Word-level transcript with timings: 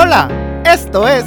Hola, 0.00 0.28
esto 0.64 1.08
es 1.08 1.24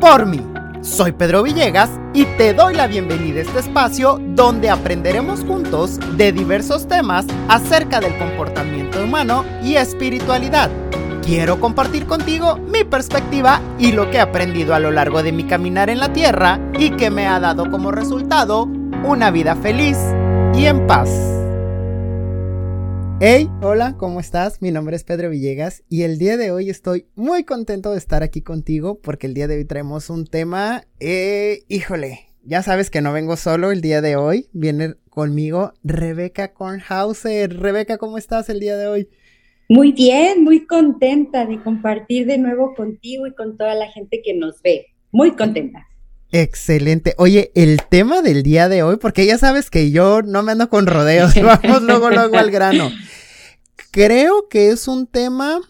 Por 0.00 0.24
mí. 0.24 0.40
Soy 0.80 1.12
Pedro 1.12 1.42
Villegas 1.42 1.90
y 2.14 2.24
te 2.24 2.54
doy 2.54 2.72
la 2.72 2.86
bienvenida 2.86 3.40
a 3.40 3.42
este 3.42 3.58
espacio 3.58 4.18
donde 4.28 4.70
aprenderemos 4.70 5.40
juntos 5.40 6.00
de 6.16 6.32
diversos 6.32 6.88
temas 6.88 7.26
acerca 7.48 8.00
del 8.00 8.16
comportamiento 8.16 9.04
humano 9.04 9.44
y 9.62 9.74
espiritualidad. 9.74 10.70
Quiero 11.22 11.60
compartir 11.60 12.06
contigo 12.06 12.56
mi 12.56 12.82
perspectiva 12.82 13.60
y 13.78 13.92
lo 13.92 14.10
que 14.10 14.16
he 14.16 14.20
aprendido 14.20 14.74
a 14.74 14.80
lo 14.80 14.90
largo 14.90 15.22
de 15.22 15.32
mi 15.32 15.44
caminar 15.44 15.90
en 15.90 15.98
la 15.98 16.14
tierra 16.14 16.58
y 16.78 16.92
que 16.92 17.10
me 17.10 17.26
ha 17.26 17.38
dado 17.40 17.70
como 17.70 17.92
resultado 17.92 18.62
una 19.04 19.30
vida 19.30 19.54
feliz 19.54 19.98
y 20.54 20.64
en 20.64 20.86
paz. 20.86 21.33
Hey, 23.20 23.48
hola, 23.62 23.96
¿cómo 23.96 24.18
estás? 24.18 24.60
Mi 24.60 24.72
nombre 24.72 24.96
es 24.96 25.04
Pedro 25.04 25.30
Villegas 25.30 25.84
y 25.88 26.02
el 26.02 26.18
día 26.18 26.36
de 26.36 26.50
hoy 26.50 26.68
estoy 26.68 27.06
muy 27.14 27.44
contento 27.44 27.92
de 27.92 27.98
estar 27.98 28.24
aquí 28.24 28.42
contigo 28.42 28.98
porque 29.00 29.28
el 29.28 29.34
día 29.34 29.46
de 29.46 29.56
hoy 29.56 29.64
traemos 29.64 30.10
un 30.10 30.26
tema, 30.26 30.82
eh, 30.98 31.60
híjole, 31.68 32.26
ya 32.42 32.62
sabes 32.64 32.90
que 32.90 33.00
no 33.00 33.12
vengo 33.12 33.36
solo 33.36 33.70
el 33.70 33.80
día 33.80 34.00
de 34.02 34.16
hoy, 34.16 34.48
viene 34.52 34.94
conmigo 35.10 35.74
Rebeca 35.84 36.52
Kornhauser. 36.52 37.56
Rebeca, 37.56 37.98
¿cómo 37.98 38.18
estás 38.18 38.48
el 38.48 38.58
día 38.58 38.76
de 38.76 38.88
hoy? 38.88 39.08
Muy 39.68 39.92
bien, 39.92 40.42
muy 40.42 40.66
contenta 40.66 41.46
de 41.46 41.62
compartir 41.62 42.26
de 42.26 42.38
nuevo 42.38 42.74
contigo 42.74 43.28
y 43.28 43.34
con 43.34 43.56
toda 43.56 43.76
la 43.76 43.90
gente 43.92 44.22
que 44.22 44.34
nos 44.34 44.60
ve. 44.60 44.88
Muy 45.12 45.36
contenta. 45.36 45.86
Excelente. 46.30 47.14
Oye, 47.18 47.52
el 47.54 47.80
tema 47.88 48.22
del 48.22 48.42
día 48.42 48.68
de 48.68 48.82
hoy, 48.82 48.96
porque 48.96 49.26
ya 49.26 49.38
sabes 49.38 49.70
que 49.70 49.90
yo 49.90 50.22
no 50.22 50.42
me 50.42 50.52
ando 50.52 50.68
con 50.68 50.86
rodeos, 50.86 51.34
vamos 51.42 51.82
luego, 51.82 52.10
luego 52.10 52.36
al 52.36 52.50
grano. 52.50 52.90
Creo 53.90 54.48
que 54.48 54.70
es 54.70 54.88
un 54.88 55.06
tema, 55.06 55.60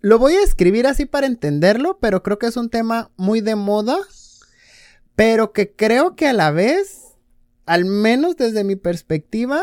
lo 0.00 0.18
voy 0.18 0.34
a 0.34 0.42
escribir 0.42 0.86
así 0.86 1.06
para 1.06 1.26
entenderlo, 1.26 1.98
pero 2.00 2.22
creo 2.22 2.38
que 2.38 2.46
es 2.46 2.56
un 2.56 2.70
tema 2.70 3.10
muy 3.16 3.40
de 3.40 3.56
moda, 3.56 3.98
pero 5.16 5.52
que 5.52 5.74
creo 5.74 6.14
que 6.14 6.28
a 6.28 6.32
la 6.32 6.52
vez, 6.52 7.16
al 7.64 7.84
menos 7.84 8.36
desde 8.36 8.62
mi 8.62 8.76
perspectiva, 8.76 9.60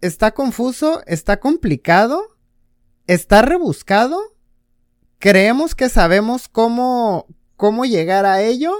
está 0.00 0.32
confuso, 0.32 1.02
está 1.06 1.38
complicado, 1.38 2.36
está 3.06 3.42
rebuscado. 3.42 4.18
Creemos 5.18 5.74
que 5.74 5.88
sabemos 5.88 6.48
cómo, 6.48 7.26
cómo 7.60 7.84
llegar 7.84 8.24
a 8.24 8.40
ello, 8.40 8.72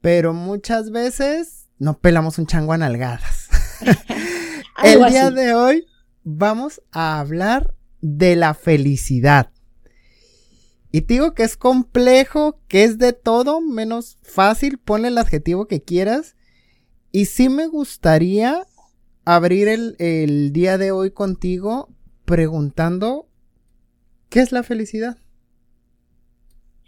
pero 0.00 0.34
muchas 0.34 0.90
veces 0.90 1.68
no 1.78 2.00
pelamos 2.00 2.40
un 2.40 2.46
chango 2.46 2.72
a 2.72 2.76
nalgadas. 2.76 3.48
El 4.82 5.04
día 5.04 5.30
de 5.30 5.54
hoy 5.54 5.86
vamos 6.24 6.82
a 6.90 7.20
hablar 7.20 7.76
de 8.00 8.34
la 8.34 8.54
felicidad. 8.54 9.52
Y 10.90 11.02
te 11.02 11.14
digo 11.14 11.34
que 11.34 11.44
es 11.44 11.56
complejo, 11.56 12.58
que 12.66 12.82
es 12.82 12.98
de 12.98 13.12
todo 13.12 13.60
menos 13.60 14.18
fácil, 14.22 14.78
ponle 14.78 15.06
el 15.06 15.18
adjetivo 15.18 15.68
que 15.68 15.80
quieras. 15.80 16.34
Y 17.12 17.26
sí 17.26 17.48
me 17.48 17.68
gustaría 17.68 18.66
abrir 19.24 19.68
el, 19.68 19.94
el 20.00 20.52
día 20.52 20.78
de 20.78 20.90
hoy 20.90 21.12
contigo 21.12 21.94
preguntando, 22.24 23.28
¿qué 24.30 24.40
es 24.40 24.50
la 24.50 24.64
felicidad? 24.64 25.16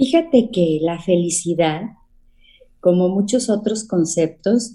Fíjate 0.03 0.51
que 0.51 0.81
la 0.83 1.01
felicidad, 1.01 1.83
como 2.81 3.09
muchos 3.09 3.49
otros 3.49 3.85
conceptos, 3.85 4.75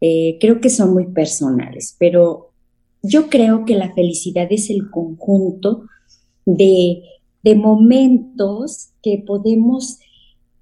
eh, 0.00 0.38
creo 0.40 0.60
que 0.60 0.70
son 0.70 0.94
muy 0.94 1.06
personales, 1.08 1.96
pero 1.98 2.52
yo 3.02 3.28
creo 3.28 3.64
que 3.64 3.74
la 3.74 3.92
felicidad 3.94 4.46
es 4.48 4.70
el 4.70 4.88
conjunto 4.88 5.86
de, 6.46 7.02
de 7.42 7.54
momentos 7.56 8.90
que 9.02 9.20
podemos 9.26 9.98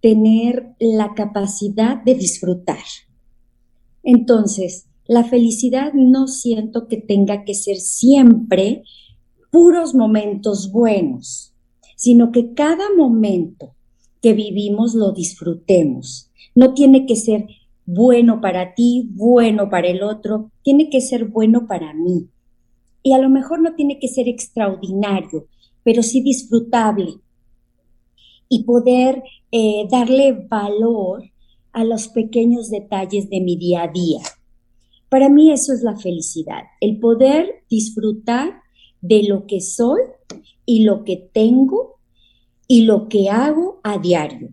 tener 0.00 0.70
la 0.80 1.12
capacidad 1.12 2.02
de 2.02 2.14
disfrutar. 2.14 2.84
Entonces, 4.02 4.86
la 5.06 5.24
felicidad 5.24 5.92
no 5.92 6.28
siento 6.28 6.88
que 6.88 6.96
tenga 6.96 7.44
que 7.44 7.52
ser 7.52 7.76
siempre 7.76 8.84
puros 9.50 9.94
momentos 9.94 10.72
buenos, 10.72 11.52
sino 11.94 12.32
que 12.32 12.54
cada 12.54 12.86
momento 12.96 13.74
que 14.20 14.32
vivimos 14.32 14.94
lo 14.94 15.12
disfrutemos. 15.12 16.30
No 16.54 16.74
tiene 16.74 17.06
que 17.06 17.16
ser 17.16 17.46
bueno 17.86 18.40
para 18.40 18.74
ti, 18.74 19.08
bueno 19.12 19.70
para 19.70 19.88
el 19.88 20.02
otro, 20.02 20.50
tiene 20.62 20.90
que 20.90 21.00
ser 21.00 21.26
bueno 21.26 21.66
para 21.66 21.94
mí. 21.94 22.28
Y 23.02 23.12
a 23.12 23.18
lo 23.18 23.30
mejor 23.30 23.60
no 23.60 23.74
tiene 23.74 23.98
que 23.98 24.08
ser 24.08 24.28
extraordinario, 24.28 25.46
pero 25.82 26.02
sí 26.02 26.20
disfrutable. 26.20 27.14
Y 28.48 28.64
poder 28.64 29.22
eh, 29.52 29.86
darle 29.90 30.32
valor 30.32 31.22
a 31.72 31.84
los 31.84 32.08
pequeños 32.08 32.70
detalles 32.70 33.30
de 33.30 33.40
mi 33.40 33.56
día 33.56 33.84
a 33.84 33.88
día. 33.88 34.20
Para 35.08 35.28
mí 35.28 35.50
eso 35.50 35.72
es 35.72 35.82
la 35.82 35.96
felicidad, 35.96 36.64
el 36.80 36.98
poder 36.98 37.64
disfrutar 37.70 38.60
de 39.00 39.22
lo 39.22 39.46
que 39.46 39.60
soy 39.60 40.00
y 40.66 40.82
lo 40.84 41.04
que 41.04 41.16
tengo 41.32 41.97
y 42.68 42.82
lo 42.82 43.08
que 43.08 43.30
hago 43.30 43.80
a 43.82 43.98
diario. 43.98 44.50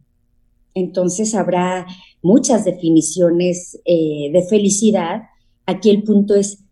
Entonces 0.73 1.35
habrá 1.35 1.85
muchas 2.21 2.65
definiciones 2.65 3.79
eh, 3.85 4.31
de 4.31 4.43
felicidad. 4.49 5.23
Aquí 5.65 5.89
el 5.89 6.03
punto 6.03 6.33
es, 6.33 6.63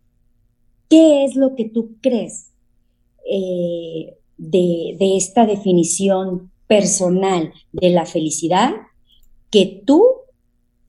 ¿qué 0.88 1.24
es 1.24 1.36
lo 1.36 1.54
que 1.54 1.68
tú 1.68 1.96
crees 2.00 2.50
eh, 3.30 4.16
de, 4.36 5.16
esta 5.16 5.46
definición 5.46 6.50
personal 6.66 7.52
de 7.72 7.90
la 7.90 8.06
felicidad 8.06 8.72
que 9.50 9.82
tú 9.86 10.02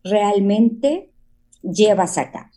realmente 0.03 1.11
llevas 1.61 2.17
a 2.17 2.31
cabo? 2.31 2.49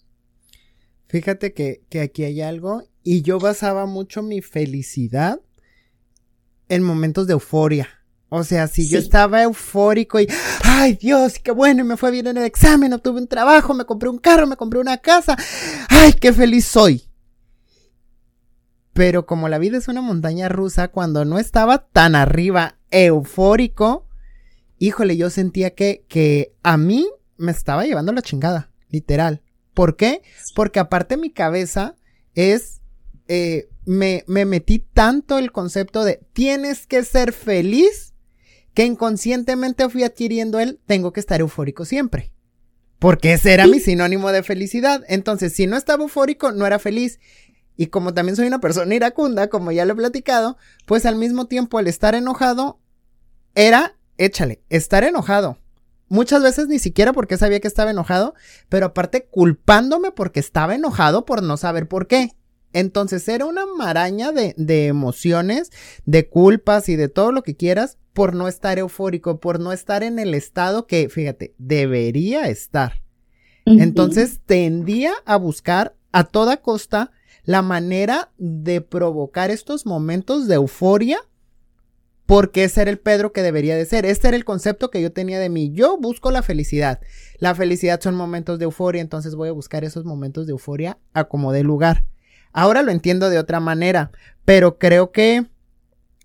Fíjate 1.09 1.53
que, 1.53 1.83
aquí 2.01 2.25
hay 2.25 2.41
algo 2.43 2.83
y 3.03 3.23
yo 3.23 3.39
basaba 3.39 3.87
mucho 3.87 4.23
mi 4.23 4.41
felicidad 4.41 5.41
en 6.69 6.83
momentos 6.83 7.27
de 7.27 7.35
euforia. 7.35 7.89
O 8.31 8.45
sea, 8.45 8.67
si 8.67 8.89
yo 8.89 8.99
estaba 8.99 9.43
eufórico 9.43 10.21
y, 10.21 10.29
ay 10.63 10.99
Dios, 11.01 11.39
qué 11.39 11.51
bueno, 11.51 11.83
me 11.85 11.97
fue 11.97 12.11
bien 12.11 12.27
en 12.27 12.37
el 12.37 12.45
examen, 12.45 12.93
obtuve 12.93 13.21
un 13.21 13.27
trabajo, 13.27 13.73
me 13.73 13.87
compré 13.87 14.11
un 14.11 14.19
carro, 14.19 14.47
me 14.47 14.57
compré 14.57 14.81
una 14.81 14.99
casa, 14.99 15.37
ay, 15.89 16.13
qué 16.13 16.33
feliz 16.33 16.67
soy. 16.67 17.09
Pero 18.93 19.25
como 19.25 19.49
la 19.49 19.59
vida 19.59 19.79
es 19.79 19.89
una 19.89 20.03
montaña 20.03 20.49
rusa, 20.49 20.89
cuando 20.89 21.25
no 21.25 21.39
estaba 21.39 21.87
tan 21.87 22.15
arriba, 22.15 22.77
eufórico, 22.91 24.07
híjole, 24.79 25.17
yo 25.17 25.31
sentía 25.31 25.75
que, 25.75 26.05
que 26.09 26.55
a 26.63 26.77
mí 26.77 27.09
me 27.39 27.53
estaba 27.53 27.85
llevando 27.85 28.13
la 28.13 28.23
chingada, 28.23 28.71
literal. 28.91 29.43
¿Por 29.73 29.97
qué? 29.97 30.23
Porque 30.55 30.81
aparte 30.81 31.17
mi 31.17 31.31
cabeza 31.31 31.95
es 32.35 32.83
eh, 33.29 33.69
me, 33.85 34.25
me 34.27 34.45
metí 34.45 34.79
tanto 34.79 35.39
el 35.39 35.53
concepto 35.53 36.05
de 36.05 36.21
tienes 36.33 36.87
que 36.87 37.05
ser 37.05 37.33
feliz 37.33 38.15
que 38.75 38.85
inconscientemente 38.85 39.89
fui 39.89 40.05
adquiriendo 40.05 40.61
el 40.61 40.79
tengo 40.87 41.13
que 41.13 41.21
estar 41.21 41.41
eufórico 41.41 41.85
siempre. 41.85 42.33
Porque 42.99 43.33
ese 43.33 43.53
era 43.53 43.67
mi 43.67 43.81
sinónimo 43.81 44.33
de 44.33 44.43
felicidad. 44.43 45.05
Entonces, 45.09 45.53
si 45.53 45.67
no 45.67 45.77
estaba 45.77 46.03
eufórico, 46.03 46.53
no 46.53 46.67
era 46.67 46.79
feliz. 46.79 47.21
Y 47.77 47.89
como 47.89 48.13
también 48.13 48.35
soy 48.35 48.47
una 48.49 48.61
persona 48.61 48.95
iracunda, 48.95 49.49
como 49.49 49.71
ya 49.71 49.85
lo 49.85 49.93
he 49.93 49.97
platicado, 49.97 50.57
pues 50.85 51.07
al 51.07 51.15
mismo 51.15 51.47
tiempo 51.47 51.79
el 51.79 51.87
estar 51.87 52.17
enojado 52.17 52.81
era, 53.55 53.97
échale, 54.17 54.63
estar 54.69 55.05
enojado. 55.05 55.59
Muchas 56.09 56.43
veces 56.43 56.69
ni 56.69 56.79
siquiera 56.79 57.13
porque 57.13 57.37
sabía 57.37 57.61
que 57.61 57.69
estaba 57.69 57.91
enojado, 57.91 58.35
pero 58.69 58.87
aparte 58.87 59.27
culpándome 59.27 60.11
porque 60.11 60.41
estaba 60.41 60.75
enojado 60.75 61.25
por 61.25 61.43
no 61.43 61.57
saber 61.57 61.87
por 61.87 62.07
qué. 62.07 62.33
Entonces 62.73 63.29
era 63.29 63.47
una 63.47 63.65
maraña 63.67 64.33
de, 64.33 64.55
de, 64.57 64.87
emociones, 64.87 65.71
de 66.05 66.29
culpas 66.29 66.89
y 66.89 66.97
de 66.97 67.09
todo 67.09 67.33
lo 67.33 67.43
que 67.43 67.57
quieras 67.57 67.99
por 68.13 68.35
no 68.35 68.49
estar 68.49 68.79
eufórico, 68.79 69.41
por 69.41 69.61
no 69.61 69.73
estar 69.73 70.03
en 70.03 70.19
el 70.19 70.35
estado 70.35 70.87
que, 70.87 71.09
fíjate, 71.09 71.55
debería 71.59 72.49
estar. 72.49 73.03
Entonces 73.65 74.41
tendía 74.47 75.13
a 75.27 75.37
buscar 75.37 75.95
a 76.11 76.25
toda 76.25 76.59
costa 76.59 77.11
la 77.45 77.63
manera 77.63 78.33
de 78.39 78.81
provocar 78.81 79.51
estos 79.51 79.85
momentos 79.85 80.49
de 80.49 80.55
euforia 80.55 81.19
porque 82.29 82.65
ese 82.65 82.83
era 82.83 82.91
el 82.91 82.99
Pedro 82.99 83.33
que 83.33 83.43
debería 83.43 83.75
de 83.75 83.87
ser. 83.87 84.05
Este 84.05 84.29
era 84.29 84.37
el 84.37 84.45
concepto 84.45 84.91
que 84.91 85.01
yo 85.01 85.13
tenía 85.13 85.41
de 85.41 85.49
mí. 85.49 85.73
Yo 85.73 85.97
busco 85.97 86.31
la 86.31 86.43
felicidad. 86.43 87.01
La 87.39 87.55
felicidad 87.55 88.03
son 88.03 88.15
momentos 88.15 88.59
de 88.59 88.67
euforia, 88.67 89.01
entonces 89.01 89.35
voy 89.35 89.49
a 89.49 89.53
buscar 89.53 89.83
esos 89.83 90.05
momentos 90.05 90.47
de 90.47 90.53
euforia 90.53 90.99
a 91.15 91.25
como 91.25 91.53
de 91.53 91.63
lugar. 91.63 92.05
Ahora 92.53 92.83
lo 92.83 92.91
entiendo 92.91 93.31
de 93.31 93.39
otra 93.39 93.61
manera, 93.61 94.11
pero 94.45 94.79
creo 94.79 95.13
que 95.13 95.47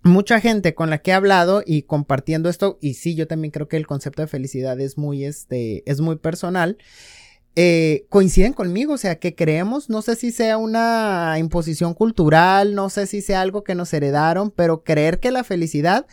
mucha 0.03 0.39
gente 0.39 0.75
con 0.75 0.89
la 0.89 0.99
que 0.99 1.11
he 1.11 1.13
hablado 1.13 1.63
y 1.65 1.83
compartiendo 1.83 2.49
esto, 2.49 2.77
y 2.81 2.95
sí, 2.95 3.15
yo 3.15 3.27
también 3.27 3.51
creo 3.51 3.67
que 3.67 3.77
el 3.77 3.87
concepto 3.87 4.21
de 4.21 4.27
felicidad 4.27 4.79
es 4.79 4.97
muy, 4.97 5.23
este, 5.25 5.89
es 5.89 6.01
muy 6.01 6.17
personal. 6.17 6.77
Eh, 7.55 8.05
coinciden 8.09 8.53
conmigo, 8.53 8.93
o 8.93 8.97
sea, 8.97 9.19
que 9.19 9.35
creemos, 9.35 9.89
no 9.89 10.01
sé 10.01 10.15
si 10.15 10.31
sea 10.31 10.57
una 10.57 11.35
imposición 11.37 11.93
cultural, 11.93 12.73
no 12.73 12.89
sé 12.89 13.05
si 13.05 13.21
sea 13.21 13.41
algo 13.41 13.63
que 13.63 13.75
nos 13.75 13.93
heredaron, 13.93 14.49
pero 14.49 14.83
creer 14.83 15.19
que 15.19 15.29
la 15.29 15.43
felicidad 15.43 16.07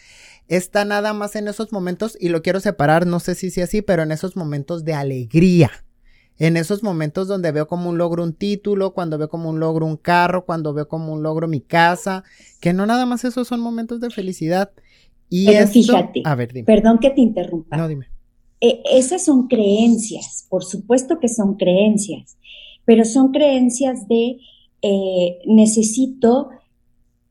está 0.48 0.84
nada 0.84 1.14
más 1.14 1.36
en 1.36 1.48
esos 1.48 1.72
momentos, 1.72 2.16
y 2.20 2.28
lo 2.28 2.42
quiero 2.42 2.60
separar, 2.60 3.06
no 3.06 3.20
sé 3.20 3.34
si 3.34 3.50
sea 3.50 3.64
así, 3.64 3.80
pero 3.80 4.02
en 4.02 4.12
esos 4.12 4.36
momentos 4.36 4.84
de 4.84 4.94
alegría. 4.94 5.70
En 6.40 6.56
esos 6.56 6.82
momentos 6.82 7.28
donde 7.28 7.52
veo 7.52 7.68
como 7.68 7.90
un 7.90 7.98
logro 7.98 8.24
un 8.24 8.32
título, 8.32 8.94
cuando 8.94 9.18
veo 9.18 9.28
como 9.28 9.50
un 9.50 9.60
logro 9.60 9.84
un 9.84 9.98
carro, 9.98 10.46
cuando 10.46 10.72
veo 10.72 10.88
como 10.88 11.12
un 11.12 11.22
logro 11.22 11.46
mi 11.46 11.60
casa, 11.60 12.24
que 12.60 12.72
no 12.72 12.86
nada 12.86 13.04
más 13.04 13.24
esos 13.24 13.46
son 13.46 13.60
momentos 13.60 14.00
de 14.00 14.08
felicidad. 14.08 14.70
Y 15.28 15.44
pero 15.46 15.68
fíjate, 15.68 16.22
a 16.24 16.34
ver, 16.34 16.50
dime. 16.54 16.64
perdón 16.64 16.98
que 16.98 17.10
te 17.10 17.20
interrumpa. 17.20 17.76
No, 17.76 17.86
dime. 17.86 18.06
E, 18.58 18.82
esas 18.90 19.22
son 19.22 19.48
creencias, 19.48 20.46
por 20.48 20.64
supuesto 20.64 21.18
que 21.20 21.28
son 21.28 21.56
creencias, 21.56 22.38
pero 22.86 23.04
son 23.04 23.32
creencias 23.32 24.08
de 24.08 24.38
eh, 24.80 25.38
necesito 25.44 26.48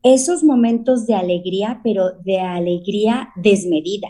esos 0.04 0.44
momentos 0.44 1.08
de 1.08 1.14
alegría, 1.14 1.80
pero 1.82 2.12
de 2.24 2.38
alegría 2.38 3.30
desmedida. 3.34 4.08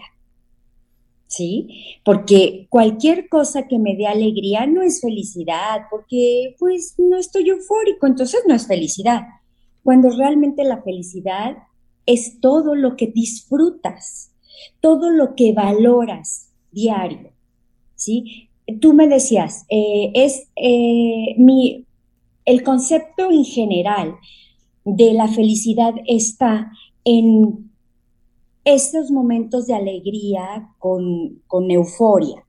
¿Sí? 1.30 2.00
Porque 2.04 2.66
cualquier 2.70 3.28
cosa 3.28 3.68
que 3.68 3.78
me 3.78 3.94
dé 3.94 4.08
alegría 4.08 4.66
no 4.66 4.82
es 4.82 5.00
felicidad, 5.00 5.82
porque 5.88 6.56
pues 6.58 6.96
no 6.98 7.16
estoy 7.16 7.48
eufórico, 7.50 8.08
entonces 8.08 8.42
no 8.48 8.54
es 8.54 8.66
felicidad. 8.66 9.22
Cuando 9.84 10.10
realmente 10.10 10.64
la 10.64 10.82
felicidad 10.82 11.56
es 12.04 12.40
todo 12.40 12.74
lo 12.74 12.96
que 12.96 13.06
disfrutas, 13.06 14.32
todo 14.80 15.10
lo 15.10 15.36
que 15.36 15.52
valoras 15.52 16.50
diario, 16.72 17.30
¿sí? 17.94 18.48
Tú 18.80 18.92
me 18.92 19.06
decías, 19.06 19.66
eh, 19.68 20.10
es 20.14 20.48
eh, 20.56 21.36
mi, 21.38 21.86
el 22.44 22.64
concepto 22.64 23.30
en 23.30 23.44
general 23.44 24.16
de 24.84 25.12
la 25.12 25.28
felicidad 25.28 25.94
está 26.06 26.72
en 27.04 27.69
estos 28.64 29.10
momentos 29.10 29.66
de 29.66 29.74
alegría 29.74 30.74
con, 30.78 31.42
con 31.46 31.70
euforia. 31.70 32.44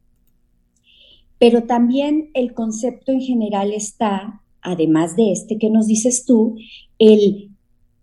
Pero 1.38 1.64
también 1.64 2.30
el 2.34 2.54
concepto 2.54 3.12
en 3.12 3.22
general 3.22 3.74
está, 3.74 4.42
además 4.62 5.16
de 5.16 5.32
este 5.32 5.58
que 5.58 5.70
nos 5.70 5.88
dices 5.88 6.26
tú, 6.26 6.56
el 7.00 7.52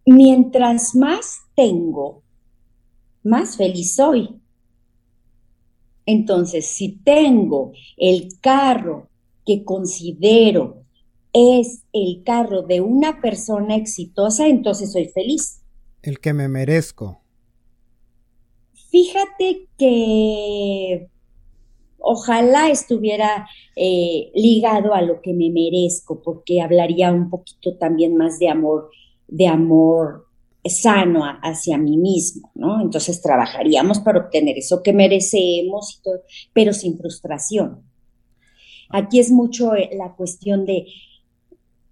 mientras 0.04 0.94
más 0.94 1.42
tengo, 1.54 2.22
más 3.22 3.56
feliz 3.56 3.94
soy. 3.94 4.40
Entonces, 6.06 6.66
si 6.66 6.96
tengo 7.04 7.72
el 7.96 8.40
carro 8.40 9.08
que 9.44 9.64
considero 9.64 10.84
es 11.32 11.84
el 11.92 12.22
carro 12.24 12.62
de 12.62 12.80
una 12.80 13.20
persona 13.20 13.76
exitosa, 13.76 14.48
entonces 14.48 14.92
soy 14.92 15.08
feliz. 15.08 15.60
El 16.02 16.18
que 16.18 16.32
me 16.32 16.48
merezco. 16.48 17.22
Fíjate 18.98 19.68
que 19.78 21.08
ojalá 21.98 22.68
estuviera 22.68 23.46
eh, 23.76 24.32
ligado 24.34 24.92
a 24.92 25.02
lo 25.02 25.22
que 25.22 25.32
me 25.34 25.50
merezco, 25.50 26.20
porque 26.20 26.60
hablaría 26.60 27.12
un 27.12 27.30
poquito 27.30 27.76
también 27.76 28.16
más 28.16 28.40
de 28.40 28.48
amor, 28.48 28.90
de 29.28 29.46
amor 29.46 30.26
sano 30.64 31.22
hacia 31.42 31.78
mí 31.78 31.96
mismo, 31.96 32.50
¿no? 32.56 32.80
Entonces 32.80 33.22
trabajaríamos 33.22 34.00
para 34.00 34.18
obtener 34.18 34.58
eso 34.58 34.82
que 34.82 34.92
merecemos, 34.92 36.02
pero 36.52 36.72
sin 36.72 36.98
frustración. 36.98 37.84
Aquí 38.90 39.20
es 39.20 39.30
mucho 39.30 39.76
eh, 39.76 39.90
la 39.96 40.16
cuestión 40.16 40.66
de 40.66 40.86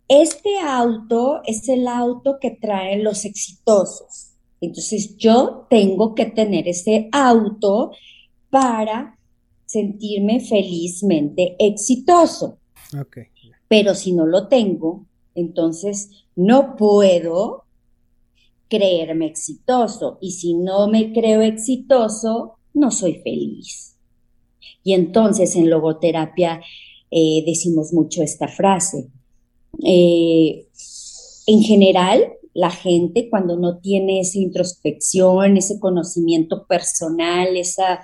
este 0.08 0.58
auto 0.58 1.40
es 1.46 1.68
el 1.68 1.86
auto 1.86 2.38
que 2.40 2.50
traen 2.50 3.04
los 3.04 3.24
exitosos. 3.24 4.35
Entonces 4.60 5.16
yo 5.16 5.66
tengo 5.68 6.14
que 6.14 6.26
tener 6.26 6.68
ese 6.68 7.08
auto 7.12 7.92
para 8.50 9.18
sentirme 9.66 10.40
felizmente 10.40 11.56
exitoso. 11.58 12.58
Pero 13.68 13.94
si 13.94 14.12
no 14.12 14.26
lo 14.26 14.48
tengo, 14.48 15.06
entonces 15.34 16.10
no 16.34 16.76
puedo 16.76 17.64
creerme 18.68 19.26
exitoso. 19.26 20.18
Y 20.20 20.32
si 20.32 20.54
no 20.54 20.88
me 20.88 21.12
creo 21.12 21.42
exitoso, 21.42 22.58
no 22.74 22.90
soy 22.90 23.14
feliz. 23.14 23.96
Y 24.82 24.94
entonces 24.94 25.56
en 25.56 25.68
logoterapia 25.68 26.60
eh, 27.10 27.42
decimos 27.44 27.92
mucho 27.92 28.22
esta 28.22 28.48
frase, 28.48 29.08
eh, 29.84 30.66
en 31.46 31.62
general, 31.62 32.32
la 32.56 32.70
gente 32.70 33.28
cuando 33.28 33.58
no 33.58 33.80
tiene 33.80 34.20
esa 34.20 34.38
introspección, 34.38 35.58
ese 35.58 35.78
conocimiento 35.78 36.66
personal, 36.66 37.54
esa, 37.54 38.00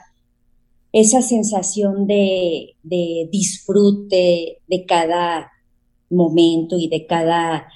esa 0.92 1.22
sensación 1.22 2.06
de, 2.06 2.76
disfrute 2.82 4.58
de 4.68 4.84
cada 4.86 5.50
momento 6.10 6.78
y 6.78 6.88
de 6.88 7.06
cada 7.06 7.66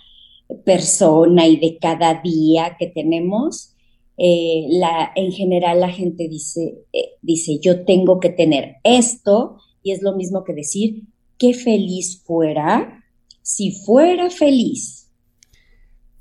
persona 0.67 1.47
y 1.47 1.57
de 1.57 1.79
cada 1.79 2.21
día 2.21 2.77
que 2.79 2.89
tenemos, 2.89 3.73
eh, 4.19 4.67
en 5.15 5.33
general 5.33 5.81
la 5.81 5.91
gente 5.91 6.29
dice, 6.29 6.85
eh, 6.93 7.13
dice, 7.23 7.59
yo 7.59 7.87
tengo 7.87 8.21
que 8.21 8.29
tener 8.29 8.77
esto, 8.85 9.57
y 9.83 9.93
es 9.93 10.03
lo 10.03 10.15
mismo 10.15 10.45
que 10.45 10.53
decir, 10.53 11.05
qué 11.39 11.55
feliz 11.55 12.23
fuera 12.23 13.03
si 13.41 13.71
fuera 13.71 14.29
feliz. 14.29 15.06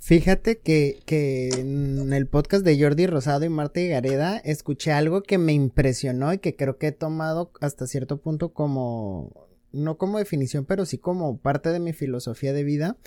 Fíjate 0.05 0.59
que, 0.59 0.99
que, 1.07 1.49
en 1.49 2.13
el 2.13 2.27
podcast 2.27 2.63
de 2.63 2.79
Jordi 2.79 3.07
Rosado 3.07 3.43
y 3.43 3.49
Marta 3.49 3.81
Gareda 3.81 4.37
escuché 4.37 4.91
algo 4.91 5.23
que 5.23 5.39
me 5.39 5.51
impresionó 5.51 6.31
y 6.31 6.37
que 6.37 6.55
creo 6.55 6.77
que 6.77 6.89
he 6.89 6.91
tomado 6.91 7.51
hasta 7.59 7.87
cierto 7.87 8.21
punto 8.21 8.53
como, 8.53 9.47
no 9.71 9.97
como 9.97 10.19
definición, 10.19 10.65
pero 10.65 10.85
sí 10.85 10.99
como 10.99 11.39
parte 11.39 11.69
de 11.69 11.79
mi 11.79 11.91
filosofía 11.91 12.53
de 12.53 12.63
vida. 12.63 12.97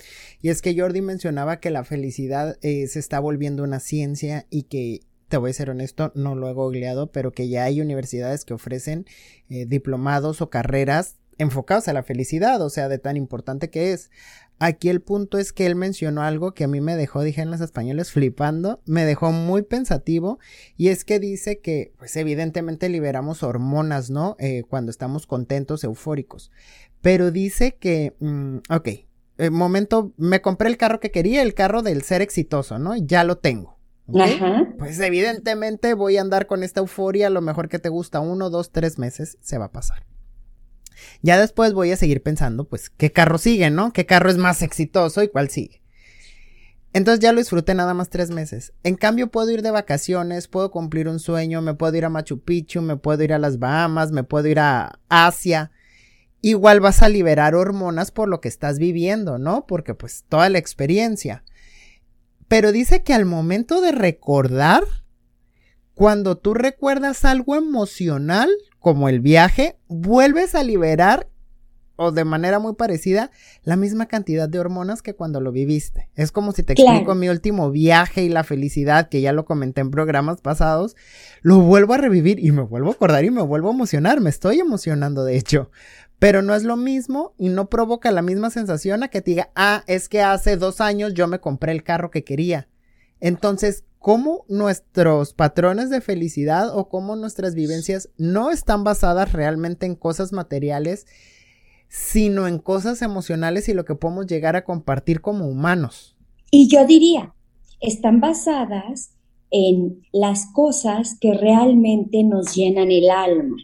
Y 0.41 0.49
es 0.49 0.61
que 0.61 0.77
Jordi 0.77 0.99
mencionaba 0.99 1.61
que 1.61 1.69
la 1.69 1.85
felicidad 1.85 2.57
eh, 2.63 2.85
se 2.87 2.99
está 2.99 3.21
volviendo 3.21 3.63
una 3.63 3.79
ciencia 3.79 4.45
y 4.49 4.63
que 4.63 4.99
te 5.29 5.37
voy 5.37 5.51
a 5.51 5.53
ser 5.53 5.69
honesto, 5.69 6.11
no 6.15 6.35
lo 6.35 6.49
he 6.49 6.53
googleado, 6.53 7.13
pero 7.13 7.31
que 7.31 7.47
ya 7.47 7.63
hay 7.63 7.79
universidades 7.79 8.43
que 8.43 8.55
ofrecen 8.55 9.05
eh, 9.49 9.65
diplomados 9.65 10.41
o 10.41 10.49
carreras 10.49 11.15
enfocados 11.37 11.87
a 11.87 11.93
la 11.93 12.03
felicidad, 12.03 12.61
o 12.61 12.69
sea, 12.69 12.89
de 12.89 12.99
tan 12.99 13.15
importante 13.15 13.69
que 13.69 13.93
es. 13.93 14.11
Aquí 14.59 14.89
el 14.89 15.01
punto 15.01 15.37
es 15.37 15.53
que 15.53 15.65
él 15.65 15.75
mencionó 15.75 16.21
algo 16.21 16.53
que 16.53 16.65
a 16.65 16.67
mí 16.67 16.81
me 16.81 16.97
dejó, 16.97 17.21
dije 17.21 17.41
en 17.41 17.49
los 17.49 17.61
españoles, 17.61 18.11
flipando, 18.11 18.81
me 18.85 19.05
dejó 19.05 19.31
muy 19.31 19.61
pensativo, 19.61 20.37
y 20.75 20.89
es 20.89 21.05
que 21.05 21.19
dice 21.19 21.59
que, 21.59 21.93
pues 21.97 22.15
evidentemente 22.17 22.89
liberamos 22.89 23.41
hormonas, 23.41 24.09
¿no? 24.09 24.35
Eh, 24.37 24.63
cuando 24.67 24.91
estamos 24.91 25.27
contentos, 25.27 25.85
eufóricos. 25.85 26.51
Pero 27.01 27.31
dice 27.31 27.77
que, 27.79 28.15
mm, 28.19 28.57
ok, 28.69 28.87
eh, 29.37 29.49
momento, 29.49 30.13
me 30.17 30.41
compré 30.41 30.67
el 30.67 30.75
carro 30.75 30.99
que 30.99 31.11
quería, 31.11 31.41
el 31.41 31.53
carro 31.53 31.81
del 31.81 32.01
ser 32.01 32.21
exitoso, 32.21 32.77
¿no? 32.77 32.97
Ya 32.97 33.23
lo 33.23 33.37
tengo. 33.37 33.79
Pues 34.77 34.99
evidentemente 34.99 35.93
voy 35.93 36.17
a 36.17 36.21
andar 36.21 36.47
con 36.47 36.63
esta 36.63 36.81
euforia, 36.81 37.29
lo 37.29 37.41
mejor 37.41 37.69
que 37.69 37.79
te 37.79 37.89
gusta, 37.89 38.19
uno, 38.19 38.49
dos, 38.49 38.71
tres 38.71 38.97
meses, 38.97 39.37
se 39.39 39.57
va 39.57 39.65
a 39.65 39.71
pasar. 39.71 40.05
Ya 41.21 41.39
después 41.39 41.73
voy 41.73 41.91
a 41.91 41.97
seguir 41.97 42.21
pensando, 42.21 42.65
pues, 42.65 42.89
qué 42.89 43.11
carro 43.11 43.37
sigue, 43.37 43.69
¿no? 43.69 43.93
¿Qué 43.93 44.05
carro 44.05 44.29
es 44.29 44.37
más 44.37 44.61
exitoso 44.61 45.23
y 45.23 45.29
cuál 45.29 45.49
sigue? 45.49 45.81
Entonces 46.91 47.19
ya 47.19 47.31
lo 47.31 47.39
disfruté 47.39 47.75
nada 47.75 47.93
más 47.93 48.09
tres 48.09 48.31
meses. 48.31 48.73
En 48.83 48.95
cambio 48.95 49.29
puedo 49.29 49.51
ir 49.51 49.61
de 49.61 49.71
vacaciones, 49.71 50.47
puedo 50.47 50.71
cumplir 50.71 51.07
un 51.07 51.19
sueño, 51.19 51.61
me 51.61 51.75
puedo 51.75 51.95
ir 51.95 52.05
a 52.05 52.09
Machu 52.09 52.39
Picchu, 52.39 52.81
me 52.81 52.97
puedo 52.97 53.23
ir 53.23 53.33
a 53.33 53.39
las 53.39 53.59
Bahamas, 53.59 54.11
me 54.11 54.23
puedo 54.23 54.47
ir 54.47 54.59
a 54.59 54.99
Asia. 55.07 55.71
Igual 56.41 56.79
vas 56.79 57.03
a 57.03 57.09
liberar 57.09 57.53
hormonas 57.53 58.11
por 58.11 58.27
lo 58.27 58.41
que 58.41 58.47
estás 58.47 58.79
viviendo, 58.79 59.37
¿no? 59.37 59.67
Porque 59.67 59.93
pues 59.93 60.25
toda 60.27 60.49
la 60.49 60.57
experiencia. 60.57 61.43
Pero 62.47 62.71
dice 62.71 63.03
que 63.03 63.13
al 63.13 63.25
momento 63.25 63.81
de 63.81 63.91
recordar, 63.91 64.83
cuando 65.93 66.37
tú 66.37 66.55
recuerdas 66.55 67.23
algo 67.23 67.55
emocional, 67.55 68.49
como 68.79 69.09
el 69.09 69.19
viaje, 69.19 69.77
vuelves 69.87 70.55
a 70.55 70.63
liberar 70.63 71.27
o 72.01 72.13
de 72.13 72.23
manera 72.23 72.59
muy 72.59 72.75
parecida 72.75 73.29
la 73.63 73.75
misma 73.75 74.05
cantidad 74.05 74.47
de 74.47 74.57
hormonas 74.57 75.01
que 75.01 75.15
cuando 75.15 75.41
lo 75.41 75.51
viviste. 75.51 76.09
Es 76.15 76.31
como 76.31 76.53
si 76.53 76.63
te 76.63 76.71
explico 76.71 77.13
mi 77.13 77.27
último 77.27 77.71
viaje 77.71 78.23
y 78.23 78.29
la 78.29 78.45
felicidad, 78.45 79.09
que 79.09 79.19
ya 79.19 79.33
lo 79.33 79.43
comenté 79.43 79.81
en 79.81 79.91
programas 79.91 80.39
pasados, 80.39 80.95
lo 81.41 81.59
vuelvo 81.59 81.93
a 81.93 81.97
revivir 81.97 82.39
y 82.39 82.53
me 82.53 82.61
vuelvo 82.61 82.87
a 82.87 82.93
acordar 82.93 83.25
y 83.25 83.31
me 83.31 83.41
vuelvo 83.41 83.69
a 83.69 83.73
emocionar, 83.73 84.21
me 84.21 84.29
estoy 84.29 84.59
emocionando 84.59 85.25
de 85.25 85.35
hecho. 85.35 85.71
Pero 86.19 86.41
no 86.41 86.55
es 86.55 86.63
lo 86.63 86.77
mismo 86.77 87.33
y 87.37 87.49
no 87.49 87.69
provoca 87.69 88.11
la 88.11 88.21
misma 88.21 88.49
sensación 88.49 89.03
a 89.03 89.09
que 89.09 89.21
te 89.21 89.31
diga, 89.31 89.49
ah, 89.55 89.83
es 89.85 90.07
que 90.07 90.21
hace 90.21 90.55
dos 90.55 90.79
años 90.79 91.13
yo 91.13 91.27
me 91.27 91.39
compré 91.39 91.73
el 91.73 91.83
carro 91.83 92.11
que 92.11 92.23
quería. 92.23 92.69
Entonces, 93.19 93.83
cómo 93.99 94.45
nuestros 94.47 95.33
patrones 95.33 95.89
de 95.89 96.01
felicidad 96.01 96.75
o 96.75 96.89
cómo 96.89 97.15
nuestras 97.15 97.53
vivencias 97.53 98.09
no 98.17 98.49
están 98.49 98.83
basadas 98.83 99.33
realmente 99.33 99.85
en 99.85 99.95
cosas 99.95 100.31
materiales, 100.31 101.05
sino 101.89 102.47
en 102.47 102.59
cosas 102.59 103.01
emocionales 103.01 103.67
y 103.67 103.73
lo 103.73 103.85
que 103.85 103.95
podemos 103.95 104.25
llegar 104.25 104.55
a 104.55 104.63
compartir 104.63 105.21
como 105.21 105.47
humanos. 105.47 106.15
Y 106.49 106.69
yo 106.69 106.85
diría, 106.85 107.35
están 107.81 108.21
basadas 108.21 109.11
en 109.51 110.01
las 110.11 110.47
cosas 110.53 111.17
que 111.19 111.33
realmente 111.33 112.23
nos 112.23 112.55
llenan 112.55 112.91
el 112.91 113.09
alma. 113.09 113.57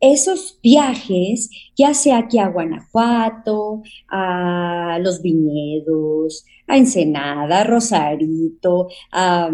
Esos 0.00 0.58
viajes, 0.62 1.50
ya 1.76 1.94
sea 1.94 2.18
aquí 2.18 2.38
a 2.38 2.48
Guanajuato, 2.48 3.82
a 4.08 4.98
los 5.00 5.22
viñedos, 5.22 6.44
a 6.66 6.76
Ensenada, 6.76 7.60
a 7.60 7.64
Rosarito, 7.64 8.88
a, 9.12 9.50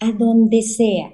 a 0.00 0.12
donde 0.12 0.62
sea, 0.62 1.12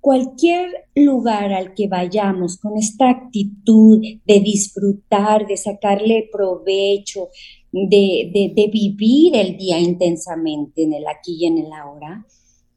cualquier 0.00 0.88
lugar 0.94 1.52
al 1.52 1.74
que 1.74 1.88
vayamos 1.88 2.56
con 2.58 2.76
esta 2.76 3.10
actitud 3.10 4.00
de 4.24 4.40
disfrutar, 4.40 5.46
de 5.46 5.56
sacarle 5.56 6.28
provecho, 6.32 7.28
de, 7.72 8.70
vivir 8.72 9.36
el 9.36 9.56
día 9.56 9.78
intensamente 9.78 10.84
en 10.84 10.94
el 10.94 11.06
aquí 11.06 11.36
y 11.40 11.46
en 11.46 11.58
el 11.58 11.72
ahora, 11.72 12.24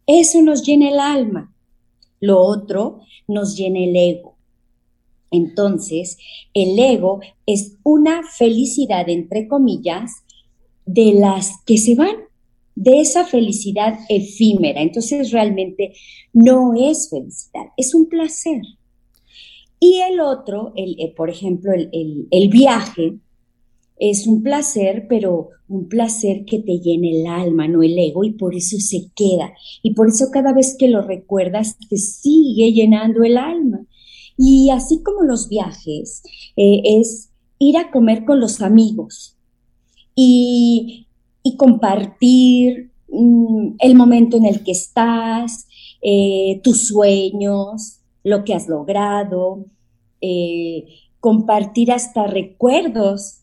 eso 0.06 0.42
nos 0.42 0.64
llena 0.64 0.90
el 0.90 1.00
alma. 1.00 1.56
Lo 2.20 2.40
otro 2.40 3.00
nos 3.28 3.56
llena 3.56 3.80
el 3.80 3.96
ego. 3.96 4.36
Entonces, 5.32 6.18
el 6.54 6.78
ego 6.78 7.22
es 7.46 7.78
una 7.84 8.22
felicidad, 8.24 9.10
entre 9.10 9.48
comillas, 9.48 10.12
de 10.86 11.14
las 11.14 11.54
que 11.66 11.78
se 11.78 11.96
van, 11.96 12.16
de 12.76 13.00
esa 13.00 13.26
felicidad 13.26 14.00
efímera. 14.10 14.82
Entonces, 14.82 15.32
realmente 15.32 15.94
no 16.34 16.74
es 16.76 17.10
felicidad, 17.10 17.68
es 17.78 17.96
un 17.96 18.08
placer. 18.08 18.62
Y 19.80 20.02
el 20.02 20.20
otro, 20.20 20.74
el, 20.76 20.96
eh, 21.00 21.14
por 21.16 21.30
ejemplo, 21.30 21.72
el, 21.74 22.28
el 22.30 22.50
viaje, 22.50 23.18
es 24.02 24.26
un 24.26 24.42
placer, 24.42 25.06
pero 25.08 25.50
un 25.70 25.88
placer 25.88 26.44
que 26.44 26.58
te 26.60 26.80
llene 26.80 27.22
el 27.22 27.28
alma, 27.28 27.68
no 27.68 27.84
el 27.84 27.98
ego, 28.00 28.24
y 28.24 28.32
por 28.32 28.56
eso 28.56 28.78
se 28.80 29.12
queda. 29.16 29.54
Y 29.84 29.94
por 29.94 30.08
eso 30.08 30.32
cada 30.32 30.54
vez 30.54 30.76
que 30.78 30.88
lo 30.88 31.04
recuerdas 31.04 31.78
te 31.88 31.98
sigue 31.98 32.74
llenando 32.74 33.24
el 33.24 33.38
alma. 33.38 33.86
Y 34.44 34.72
así 34.72 35.04
como 35.04 35.22
los 35.22 35.50
viajes, 35.50 36.24
eh, 36.58 36.82
es 36.84 37.30
ir 37.60 37.78
a 37.78 37.92
comer 37.92 38.26
con 38.26 38.40
los 38.40 38.60
amigos 38.64 39.38
y, 40.16 41.06
compartir 41.58 42.90
mm, 43.08 43.76
el 43.78 43.94
momento 43.94 44.38
en 44.38 44.48
el 44.48 44.64
que 44.64 44.72
estás, 44.72 45.68
eh, 46.02 46.60
tus 46.64 46.88
sueños, 46.88 48.00
lo 48.24 48.44
que 48.44 48.56
has 48.56 48.68
logrado, 48.68 49.66
eh, 50.22 50.86
compartir 51.20 51.92
hasta 51.92 52.26
recuerdos 52.26 53.42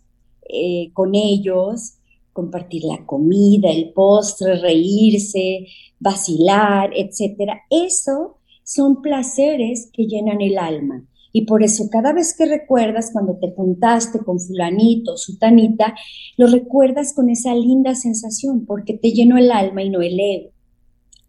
con 0.95 1.15
ellos, 1.15 1.99
compartir 2.33 2.83
la 2.85 3.05
comida, 3.07 3.71
el 3.71 3.93
postre, 3.93 4.57
reírse, 4.57 5.67
vacilar, 6.01 6.91
etcétera. 6.97 7.61
Eso 7.71 8.38
son 8.69 9.01
placeres 9.01 9.89
que 9.95 10.05
llenan 10.05 10.43
el 10.43 10.59
alma. 10.59 11.03
Y 11.33 11.47
por 11.47 11.63
eso 11.63 11.89
cada 11.91 12.13
vez 12.13 12.35
que 12.37 12.45
recuerdas 12.45 13.09
cuando 13.15 13.39
te 13.39 13.51
juntaste 13.55 14.19
con 14.19 14.39
fulanito, 14.39 15.17
sutanita, 15.17 15.95
lo 16.37 16.49
recuerdas 16.49 17.15
con 17.15 17.31
esa 17.31 17.55
linda 17.55 17.95
sensación 17.95 18.67
porque 18.67 18.93
te 18.93 19.13
llenó 19.13 19.39
el 19.39 19.53
alma 19.53 19.83
y 19.83 19.89
no 19.89 20.03
el 20.03 20.21
ego. 20.21 20.51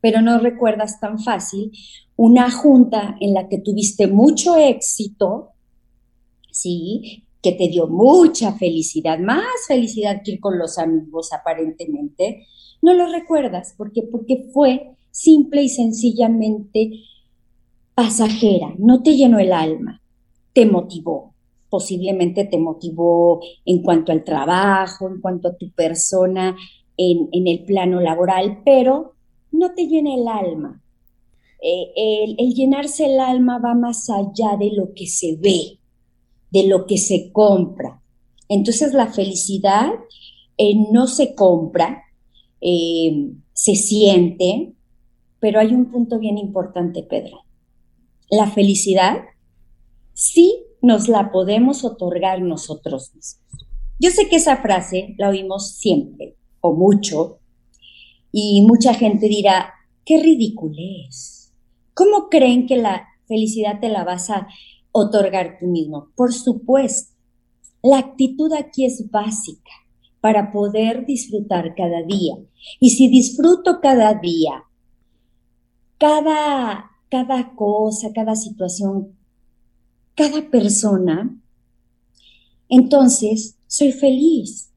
Pero 0.02 0.22
no 0.22 0.40
recuerdas 0.40 1.00
tan 1.00 1.18
fácil 1.18 1.72
una 2.18 2.52
junta 2.52 3.16
en 3.22 3.34
la 3.34 3.48
que 3.48 3.60
tuviste 3.60 4.08
mucho 4.08 4.58
éxito, 4.58 5.52
¿sí? 6.52 7.24
que 7.42 7.54
te 7.54 7.70
dio 7.70 7.88
mucha 7.88 8.52
felicidad, 8.52 9.18
más 9.18 9.46
felicidad 9.66 10.24
que 10.26 10.34
ir 10.34 10.40
con 10.42 10.60
los 10.60 10.78
amigos 10.78 11.32
aparentemente, 11.32 12.48
no 12.82 12.94
lo 12.94 13.10
recuerdas 13.10 13.76
porque 13.78 14.04
porque 14.04 14.50
fue 14.54 14.98
simple 15.12 15.64
y 15.64 15.70
sencillamente 15.70 16.92
pasajera, 18.00 18.74
no 18.78 19.04
te 19.04 19.18
llenó 19.18 19.40
el 19.40 19.52
alma, 19.52 20.02
te 20.54 20.66
motivó, 20.66 21.34
posiblemente 21.70 22.46
te 22.46 22.58
motivó 22.58 23.42
en 23.66 23.82
cuanto 23.82 24.14
al 24.14 24.24
trabajo, 24.24 25.10
en 25.10 25.20
cuanto 25.20 25.50
a 25.50 25.58
tu 25.58 25.70
persona 25.72 26.56
en, 26.96 27.28
el 27.46 27.66
plano 27.66 28.00
laboral, 28.00 28.62
pero 28.64 29.16
no 29.52 29.74
te 29.74 29.86
llena 29.86 30.16
el 30.16 30.30
alma. 30.30 30.82
Eh, 31.62 32.36
el 32.38 32.54
llenarse 32.54 33.06
el 33.06 33.20
alma 33.20 33.60
va 33.60 33.76
más 33.76 34.10
allá 34.10 34.56
de 34.58 34.72
lo 34.72 34.94
que 34.94 35.06
se 35.06 35.36
ve, 35.36 35.80
de 36.52 36.68
lo 36.70 36.86
que 36.86 36.98
se 36.98 37.34
compra. 37.34 38.02
Entonces 38.48 38.94
la 38.94 39.08
felicidad 39.08 39.92
eh, 40.58 40.74
no 40.90 41.06
se 41.08 41.36
compra, 41.36 42.02
eh, 42.62 43.34
se 43.52 43.76
siente, 43.76 44.72
pero 45.42 45.60
hay 45.60 45.74
un 45.74 45.92
punto 45.92 46.18
bien 46.18 46.38
importante, 46.38 47.04
Pedro. 47.04 47.44
La 48.30 48.50
felicidad 48.52 49.24
sí 50.14 50.64
nos 50.82 51.08
la 51.08 51.32
podemos 51.32 51.84
otorgar 51.84 52.42
nosotros 52.42 53.12
mismos. 53.16 53.68
Yo 54.00 54.12
sé 54.12 54.30
que 54.30 54.38
esa 54.38 54.58
frase 54.58 55.16
la 55.18 55.30
oímos 55.30 55.76
siempre 55.76 56.38
o 56.62 56.74
mucho 56.74 57.40
y 58.32 58.62
mucha 58.62 58.94
gente 58.94 59.28
dirá, 59.28 59.74
qué 60.06 60.22
ridículo 60.22 60.76
es. 61.08 61.54
¿Cómo 61.94 62.30
creen 62.30 62.66
que 62.66 62.78
la 62.78 63.08
felicidad 63.28 63.80
te 63.80 63.90
la 63.90 64.04
vas 64.04 64.30
a 64.30 64.48
otorgar 64.92 65.58
tú 65.60 65.68
mismo. 65.68 66.10
Por 66.16 66.34
supuesto, 66.34 67.16
la 67.82 68.00
actitud 68.00 68.52
aquí 68.54 68.86
es 68.86 69.10
básica 69.10 69.72
para 70.20 70.52
poder 70.52 71.06
disfrutar 71.06 71.76
cada 71.76 72.04
día. 72.04 72.36
Y 72.80 72.90
si 72.90 73.08
disfruto 73.08 73.80
cada 73.82 74.16
día, 74.16 74.64
cada, 75.98 76.89
cada 77.10 77.56
cosa, 77.56 78.12
cada 78.14 78.36
situación, 78.36 79.16
cada 80.16 80.50
persona, 80.50 81.36
entonces 82.68 83.58
soy 83.68 83.92
feliz. 83.92 84.72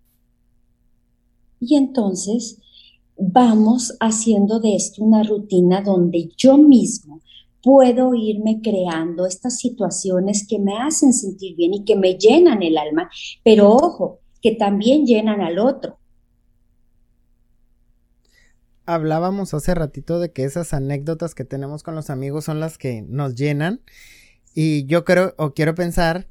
Y 1.61 1.77
entonces 1.77 2.59
vamos 3.17 3.97
haciendo 4.01 4.59
de 4.59 4.75
esto 4.75 5.05
una 5.05 5.23
rutina 5.23 5.83
donde 5.83 6.31
yo 6.37 6.57
mismo 6.59 7.21
puedo 7.63 8.15
irme 8.15 8.61
creando 8.61 9.27
estas 9.27 9.59
situaciones 9.59 10.47
que 10.47 10.59
me 10.59 10.77
hacen 10.79 11.13
sentir 11.13 11.55
bien 11.55 11.75
y 11.75 11.85
que 11.85 11.95
me 11.95 12.15
llenan 12.15 12.63
el 12.63 12.77
alma, 12.77 13.09
pero 13.45 13.71
ojo, 13.71 14.19
que 14.41 14.57
también 14.57 15.07
llenan 15.07 15.41
al 15.41 15.59
otro. 15.59 15.99
Hablábamos 18.85 19.55
hace 19.55 19.75
ratito 19.75 20.19
de 20.19 20.33
que 20.33 20.45
esas 20.45 20.75
anécdotas 20.75 21.35
que 21.35 21.45
tenemos 21.45 21.83
con 21.83 21.95
los 21.95 22.11
amigos 22.11 22.45
son 22.45 22.61
las 22.61 22.79
que 22.79 23.03
nos 23.03 23.35
llenan. 23.35 23.81
Y 24.55 24.85
yo 24.87 25.05
creo 25.05 25.35
o 25.39 25.55
quiero 25.55 25.75
pensar 25.75 26.29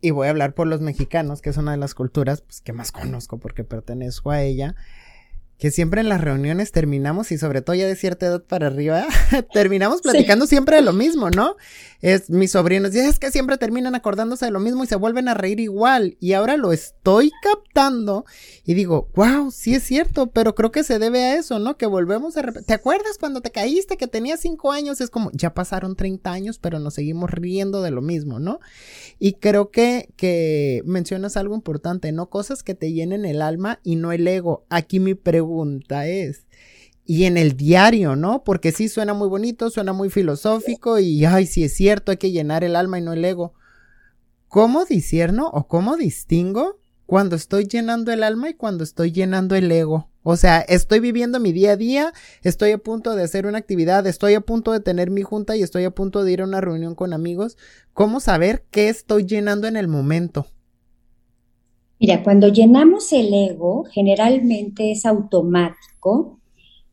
y 0.00 0.10
voy 0.10 0.26
a 0.26 0.30
hablar 0.30 0.54
por 0.54 0.66
los 0.66 0.80
mexicanos, 0.80 1.40
que 1.40 1.50
es 1.50 1.56
una 1.56 1.72
de 1.72 1.78
las 1.78 1.94
culturas 1.94 2.42
pues, 2.42 2.60
que 2.60 2.72
más 2.72 2.92
conozco 2.92 3.38
porque 3.38 3.64
pertenezco 3.64 4.30
a 4.30 4.42
ella, 4.42 4.74
que 5.58 5.70
siempre 5.70 6.02
en 6.02 6.10
las 6.10 6.20
reuniones 6.20 6.70
terminamos, 6.70 7.32
y 7.32 7.38
sobre 7.38 7.62
todo 7.62 7.74
ya 7.74 7.86
de 7.86 7.96
cierta 7.96 8.26
edad 8.26 8.42
para 8.42 8.66
arriba, 8.66 9.06
terminamos 9.54 10.02
platicando 10.02 10.46
siempre 10.46 10.76
de 10.76 10.82
lo 10.82 10.92
mismo, 10.92 11.30
¿no? 11.30 11.56
Es 12.02 12.28
mis 12.28 12.52
sobrinos, 12.52 12.94
y 12.94 12.98
es 12.98 13.18
que 13.18 13.30
siempre 13.30 13.56
terminan 13.56 13.94
acordándose 13.94 14.44
de 14.44 14.50
lo 14.50 14.60
mismo 14.60 14.84
y 14.84 14.86
se 14.86 14.96
vuelven 14.96 15.28
a 15.28 15.34
reír 15.34 15.60
igual. 15.60 16.18
Y 16.20 16.34
ahora 16.34 16.58
lo 16.58 16.72
estoy 16.72 17.32
captando 17.42 18.26
y 18.64 18.74
digo, 18.74 19.08
wow, 19.14 19.50
sí 19.50 19.74
es 19.74 19.82
cierto, 19.82 20.26
pero 20.26 20.54
creo 20.54 20.70
que 20.70 20.84
se 20.84 20.98
debe 20.98 21.24
a 21.24 21.36
eso, 21.36 21.58
¿no? 21.58 21.78
Que 21.78 21.86
volvemos 21.86 22.36
a 22.36 22.42
repetir. 22.42 22.66
¿Te 22.66 22.74
acuerdas 22.74 23.16
cuando 23.18 23.40
te 23.40 23.50
caíste 23.50 23.96
que 23.96 24.08
tenías 24.08 24.40
cinco 24.40 24.72
años? 24.72 25.00
Es 25.00 25.08
como, 25.08 25.30
ya 25.32 25.54
pasaron 25.54 25.96
30 25.96 26.30
años, 26.30 26.58
pero 26.58 26.78
nos 26.78 26.94
seguimos 26.94 27.30
riendo 27.30 27.80
de 27.80 27.90
lo 27.90 28.02
mismo, 28.02 28.38
¿no? 28.40 28.60
Y 29.18 29.34
creo 29.34 29.70
que, 29.70 30.10
que 30.16 30.82
mencionas 30.84 31.38
algo 31.38 31.54
importante, 31.54 32.12
¿no? 32.12 32.28
Cosas 32.28 32.62
que 32.62 32.74
te 32.74 32.92
llenen 32.92 33.24
el 33.24 33.40
alma 33.40 33.80
y 33.82 33.96
no 33.96 34.12
el 34.12 34.28
ego. 34.28 34.66
Aquí 34.68 35.00
mi 35.00 35.14
pregunta 35.14 35.45
pregunta 35.46 36.06
es, 36.06 36.46
y 37.04 37.24
en 37.24 37.36
el 37.36 37.56
diario, 37.56 38.16
¿no? 38.16 38.42
Porque 38.42 38.72
sí 38.72 38.88
suena 38.88 39.14
muy 39.14 39.28
bonito, 39.28 39.70
suena 39.70 39.92
muy 39.92 40.10
filosófico 40.10 40.98
y, 40.98 41.24
ay, 41.24 41.46
si 41.46 41.62
es 41.62 41.74
cierto, 41.74 42.10
hay 42.10 42.16
que 42.16 42.32
llenar 42.32 42.64
el 42.64 42.74
alma 42.74 42.98
y 42.98 43.02
no 43.02 43.12
el 43.12 43.24
ego. 43.24 43.54
¿Cómo 44.48 44.84
discierno 44.84 45.48
o 45.48 45.68
cómo 45.68 45.96
distingo 45.96 46.80
cuando 47.04 47.36
estoy 47.36 47.66
llenando 47.66 48.12
el 48.12 48.24
alma 48.24 48.50
y 48.50 48.54
cuando 48.54 48.82
estoy 48.82 49.12
llenando 49.12 49.54
el 49.54 49.70
ego? 49.70 50.10
O 50.24 50.36
sea, 50.36 50.58
estoy 50.62 50.98
viviendo 50.98 51.38
mi 51.38 51.52
día 51.52 51.72
a 51.72 51.76
día, 51.76 52.12
estoy 52.42 52.72
a 52.72 52.78
punto 52.78 53.14
de 53.14 53.22
hacer 53.22 53.46
una 53.46 53.58
actividad, 53.58 54.04
estoy 54.08 54.34
a 54.34 54.40
punto 54.40 54.72
de 54.72 54.80
tener 54.80 55.10
mi 55.10 55.22
junta 55.22 55.56
y 55.56 55.62
estoy 55.62 55.84
a 55.84 55.92
punto 55.92 56.24
de 56.24 56.32
ir 56.32 56.40
a 56.40 56.44
una 56.44 56.60
reunión 56.60 56.96
con 56.96 57.12
amigos. 57.12 57.56
¿Cómo 57.92 58.18
saber 58.18 58.64
qué 58.72 58.88
estoy 58.88 59.26
llenando 59.26 59.68
en 59.68 59.76
el 59.76 59.86
momento? 59.86 60.48
Mira, 61.98 62.22
cuando 62.22 62.48
llenamos 62.48 63.12
el 63.12 63.32
ego, 63.32 63.84
generalmente 63.84 64.92
es 64.92 65.06
automático 65.06 66.40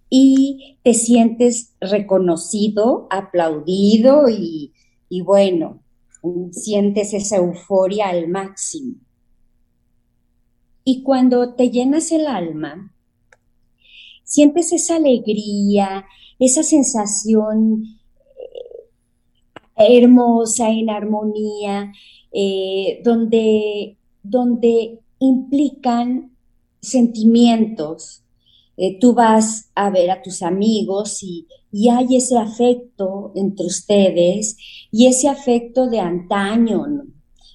y 0.09 0.77
te 0.83 0.93
sientes 0.93 1.73
reconocido, 1.81 3.07
aplaudido 3.09 4.29
y, 4.29 4.71
bueno, 5.23 5.81
sientes 6.51 7.13
esa 7.13 7.37
euforia 7.37 8.09
al 8.09 8.29
máximo. 8.29 8.95
Y 10.85 11.03
cuando 11.03 11.55
te 11.55 11.69
llenas 11.69 12.11
el 12.11 12.27
alma, 12.27 12.93
sientes 14.23 14.71
esa 14.71 14.97
alegría, 14.97 16.05
esa 16.39 16.63
sensación 16.63 17.83
eh, 19.77 19.97
hermosa, 19.97 20.69
en 20.69 20.89
armonía, 20.89 21.91
eh, 22.31 23.01
donde, 23.03 23.97
donde 24.23 24.99
implican 25.19 26.31
sentimientos. 26.81 28.23
Eh, 28.75 28.97
tú 28.99 29.13
vas 29.13 29.69
a 29.75 29.89
ver 29.91 30.09
a 30.09 30.21
tus 30.21 30.41
amigos 30.41 31.21
y, 31.21 31.47
y, 31.71 31.89
hay 31.89 32.15
ese 32.15 32.37
afecto 32.37 33.31
entre 33.35 33.67
ustedes 33.67 34.57
y 34.91 35.05
ese 35.05 35.29
afecto 35.29 35.87
de 35.87 35.99
antaño. 35.99 36.85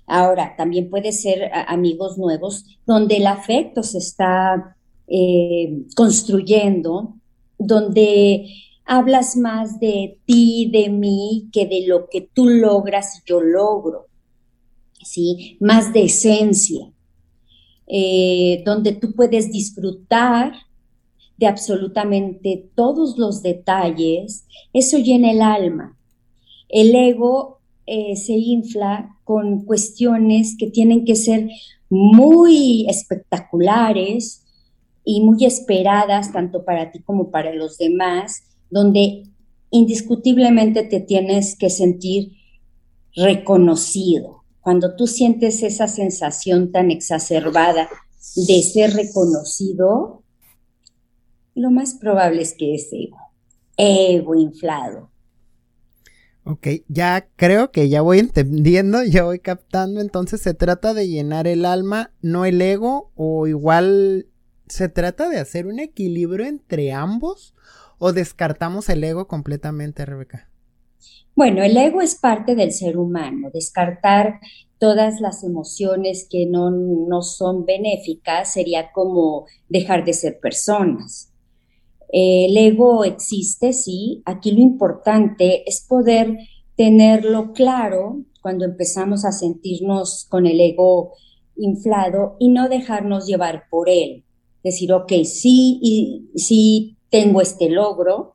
Ahora, 0.06 0.54
también 0.56 0.88
puede 0.88 1.12
ser 1.12 1.50
amigos 1.66 2.16
nuevos 2.18 2.64
donde 2.86 3.16
el 3.16 3.26
afecto 3.26 3.82
se 3.82 3.98
está 3.98 4.76
eh, 5.10 5.86
construyendo, 5.96 7.14
donde 7.58 8.46
hablas 8.84 9.38
más 9.38 9.80
de 9.80 10.20
ti, 10.26 10.70
de 10.70 10.90
mí, 10.90 11.48
que 11.50 11.66
de 11.66 11.86
lo 11.86 12.08
que 12.10 12.20
tú 12.20 12.46
logras 12.46 13.18
y 13.18 13.28
yo 13.28 13.40
logro, 13.40 14.07
¿sí? 15.08 15.56
Más 15.60 15.92
de 15.92 16.04
esencia. 16.04 16.92
Eh, 17.86 18.62
donde 18.66 18.92
tú 18.92 19.14
puedes 19.14 19.50
disfrutar 19.50 20.52
de 21.38 21.46
absolutamente 21.46 22.70
todos 22.74 23.16
los 23.16 23.42
detalles, 23.42 24.44
eso 24.72 24.98
llena 24.98 25.30
el 25.30 25.40
alma. 25.40 25.96
El 26.68 26.94
ego 26.94 27.60
eh, 27.86 28.16
se 28.16 28.34
infla 28.34 29.16
con 29.24 29.64
cuestiones 29.64 30.56
que 30.58 30.66
tienen 30.66 31.06
que 31.06 31.16
ser 31.16 31.48
muy 31.88 32.86
espectaculares 32.88 34.44
y 35.04 35.22
muy 35.22 35.46
esperadas 35.46 36.32
tanto 36.32 36.66
para 36.66 36.92
ti 36.92 37.00
como 37.00 37.30
para 37.30 37.54
los 37.54 37.78
demás, 37.78 38.42
donde 38.70 39.22
indiscutiblemente 39.70 40.82
te 40.82 41.00
tienes 41.00 41.56
que 41.56 41.70
sentir 41.70 42.32
reconocido 43.14 44.37
cuando 44.68 44.94
tú 44.96 45.06
sientes 45.06 45.62
esa 45.62 45.88
sensación 45.88 46.72
tan 46.72 46.90
exacerbada 46.90 47.88
de 48.36 48.62
ser 48.62 48.92
reconocido, 48.92 50.24
lo 51.54 51.70
más 51.70 51.94
probable 51.94 52.42
es 52.42 52.52
que 52.52 52.74
es 52.74 52.90
ego, 52.92 53.16
ego 53.78 54.34
inflado. 54.34 55.10
Ok, 56.44 56.66
ya 56.86 57.30
creo 57.36 57.70
que 57.70 57.88
ya 57.88 58.02
voy 58.02 58.18
entendiendo, 58.18 59.02
ya 59.10 59.24
voy 59.24 59.38
captando, 59.38 60.02
entonces 60.02 60.42
se 60.42 60.52
trata 60.52 60.92
de 60.92 61.08
llenar 61.08 61.46
el 61.46 61.64
alma, 61.64 62.12
no 62.20 62.44
el 62.44 62.60
ego, 62.60 63.10
o 63.14 63.46
igual 63.46 64.26
se 64.66 64.90
trata 64.90 65.30
de 65.30 65.38
hacer 65.38 65.66
un 65.66 65.78
equilibrio 65.78 66.44
entre 66.44 66.92
ambos, 66.92 67.54
o 67.96 68.12
descartamos 68.12 68.90
el 68.90 69.02
ego 69.02 69.28
completamente, 69.28 70.04
Rebeca. 70.04 70.50
Bueno, 71.34 71.62
el 71.62 71.76
ego 71.76 72.00
es 72.00 72.16
parte 72.16 72.54
del 72.54 72.72
ser 72.72 72.96
humano. 72.96 73.50
Descartar 73.52 74.40
todas 74.78 75.20
las 75.20 75.44
emociones 75.44 76.26
que 76.28 76.46
no, 76.46 76.70
no 76.70 77.22
son 77.22 77.64
benéficas 77.64 78.52
sería 78.52 78.92
como 78.92 79.46
dejar 79.68 80.04
de 80.04 80.12
ser 80.12 80.40
personas. 80.40 81.32
El 82.08 82.56
ego 82.56 83.04
existe, 83.04 83.72
sí. 83.72 84.22
Aquí 84.24 84.52
lo 84.52 84.60
importante 84.60 85.68
es 85.68 85.84
poder 85.86 86.38
tenerlo 86.76 87.52
claro 87.52 88.24
cuando 88.40 88.64
empezamos 88.64 89.24
a 89.24 89.32
sentirnos 89.32 90.26
con 90.28 90.46
el 90.46 90.60
ego 90.60 91.12
inflado 91.56 92.36
y 92.38 92.48
no 92.48 92.68
dejarnos 92.68 93.26
llevar 93.26 93.64
por 93.70 93.88
él. 93.88 94.24
Decir, 94.62 94.92
ok, 94.92 95.12
sí, 95.24 95.78
y, 95.82 96.30
sí 96.36 96.96
tengo 97.10 97.40
este 97.40 97.68
logro, 97.68 98.34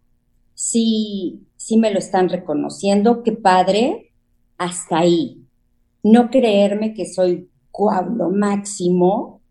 sí 0.53 1.41
sí 1.63 1.77
me 1.77 1.91
lo 1.91 1.99
están 1.99 2.27
reconociendo, 2.27 3.23
qué 3.23 3.31
padre, 3.31 4.11
hasta 4.57 4.99
ahí. 4.99 5.45
No 6.03 6.29
creerme 6.29 6.93
que 6.93 7.05
soy 7.05 7.49
lo 8.17 8.29
máximo 8.29 9.41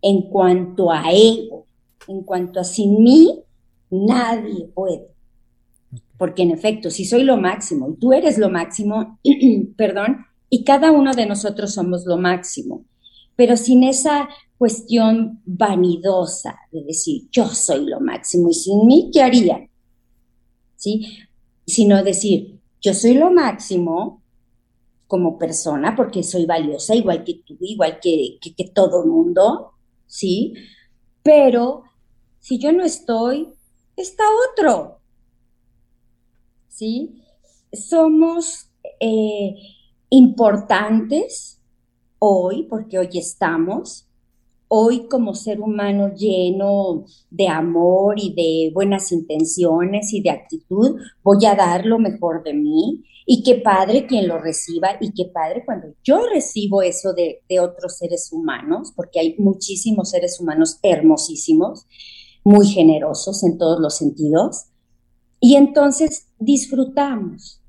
en 0.00 0.30
cuanto 0.30 0.92
a 0.92 1.10
ego, 1.10 1.66
en 2.06 2.22
cuanto 2.22 2.60
a 2.60 2.64
sin 2.64 3.02
mí, 3.02 3.42
nadie 3.90 4.66
puede. 4.72 5.08
Porque 6.16 6.44
en 6.44 6.52
efecto, 6.52 6.90
si 6.90 7.04
soy 7.04 7.24
lo 7.24 7.36
máximo 7.36 7.90
y 7.90 7.96
tú 7.96 8.12
eres 8.12 8.38
lo 8.38 8.50
máximo, 8.50 9.18
perdón, 9.76 10.26
y 10.48 10.62
cada 10.62 10.92
uno 10.92 11.12
de 11.12 11.26
nosotros 11.26 11.74
somos 11.74 12.06
lo 12.06 12.18
máximo, 12.18 12.84
pero 13.34 13.56
sin 13.56 13.82
esa 13.82 14.28
cuestión 14.58 15.42
vanidosa 15.44 16.56
de 16.70 16.84
decir 16.84 17.28
yo 17.32 17.48
soy 17.48 17.84
lo 17.84 17.98
máximo 17.98 18.48
y 18.48 18.54
sin 18.54 18.86
mí, 18.86 19.10
¿qué 19.12 19.22
haría? 19.22 19.68
¿Sí? 20.76 21.27
Sino 21.68 22.02
decir, 22.02 22.60
yo 22.80 22.94
soy 22.94 23.14
lo 23.14 23.30
máximo 23.30 24.22
como 25.06 25.38
persona 25.38 25.94
porque 25.96 26.22
soy 26.22 26.46
valiosa, 26.46 26.94
igual 26.94 27.24
que 27.24 27.42
tú, 27.46 27.56
igual 27.60 27.98
que, 28.00 28.38
que, 28.40 28.64
todo 28.68 29.02
el 29.02 29.10
mundo, 29.10 29.72
¿sí? 30.06 30.54
Pero 31.22 31.84
si 32.40 32.58
yo 32.58 32.72
no 32.72 32.84
estoy, 32.84 33.48
está 33.96 34.24
otro, 34.52 35.00
¿sí? 36.68 37.22
Somos 37.72 38.70
eh, 39.00 39.54
importantes 40.10 41.60
hoy, 42.18 42.64
porque 42.64 42.98
hoy 42.98 43.10
estamos, 43.14 44.07
hoy 44.68 45.08
como 45.08 45.34
ser 45.34 45.60
humano 45.60 46.14
lleno 46.14 47.04
de 47.30 47.48
amor 47.48 48.16
y 48.18 48.34
de 48.34 48.72
buenas 48.72 49.10
intenciones 49.12 50.12
y 50.12 50.20
de 50.20 50.30
actitud, 50.30 51.00
voy 51.22 51.44
a 51.46 51.54
dar 51.54 51.86
lo 51.86 51.98
mejor 51.98 52.42
de 52.44 52.54
mí. 52.54 53.04
Y 53.30 53.42
qué 53.42 53.56
padre 53.56 54.06
quien 54.06 54.26
lo 54.26 54.38
reciba 54.38 54.96
y 55.00 55.12
qué 55.12 55.26
padre 55.26 55.62
cuando 55.64 55.88
yo 56.02 56.18
recibo 56.32 56.80
eso 56.80 57.12
de, 57.12 57.42
otros 57.60 57.98
seres 57.98 58.30
humanos, 58.32 58.92
porque 58.96 59.20
hay 59.20 59.34
muchísimos 59.38 60.10
seres 60.10 60.40
humanos 60.40 60.78
hermosísimos, 60.82 61.86
muy 62.42 62.66
generosos 62.66 63.44
en 63.44 63.58
todos 63.58 63.80
los 63.80 63.96
sentidos. 63.96 64.68
Y 65.40 65.56
entonces 65.56 66.28
disfrutamos, 66.38 67.60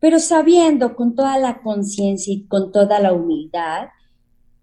pero 0.00 0.18
sabiendo 0.18 0.96
con 0.96 1.14
toda 1.14 1.38
la 1.38 1.62
conciencia 1.62 2.32
y 2.34 2.46
con 2.46 2.72
toda 2.72 2.98
la 2.98 3.12
humildad 3.12 3.88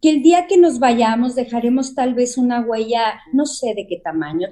que 0.02 0.10
el 0.10 0.24
día 0.24 0.48
que 0.48 0.58
nos 0.58 0.80
vayamos 0.80 1.36
dejaremos 1.36 1.94
tal 1.94 2.16
vez 2.16 2.38
una 2.38 2.60
huella, 2.62 3.22
no 3.34 3.46
sé 3.46 3.76
de 3.76 3.86
qué 3.88 4.02
tamaño, 4.04 4.48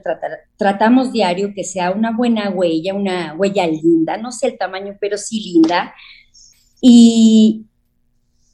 tratamos 0.57 1.11
diario 1.11 1.53
que 1.55 1.63
sea 1.63 1.91
una 1.91 2.15
buena 2.15 2.51
huella, 2.51 2.93
una 2.93 3.33
huella 3.35 3.65
linda, 3.65 4.17
no 4.17 4.31
sé 4.31 4.47
el 4.47 4.57
tamaño, 4.59 4.95
pero 5.01 5.17
sí 5.17 5.41
linda, 5.41 5.95
y, 6.79 7.65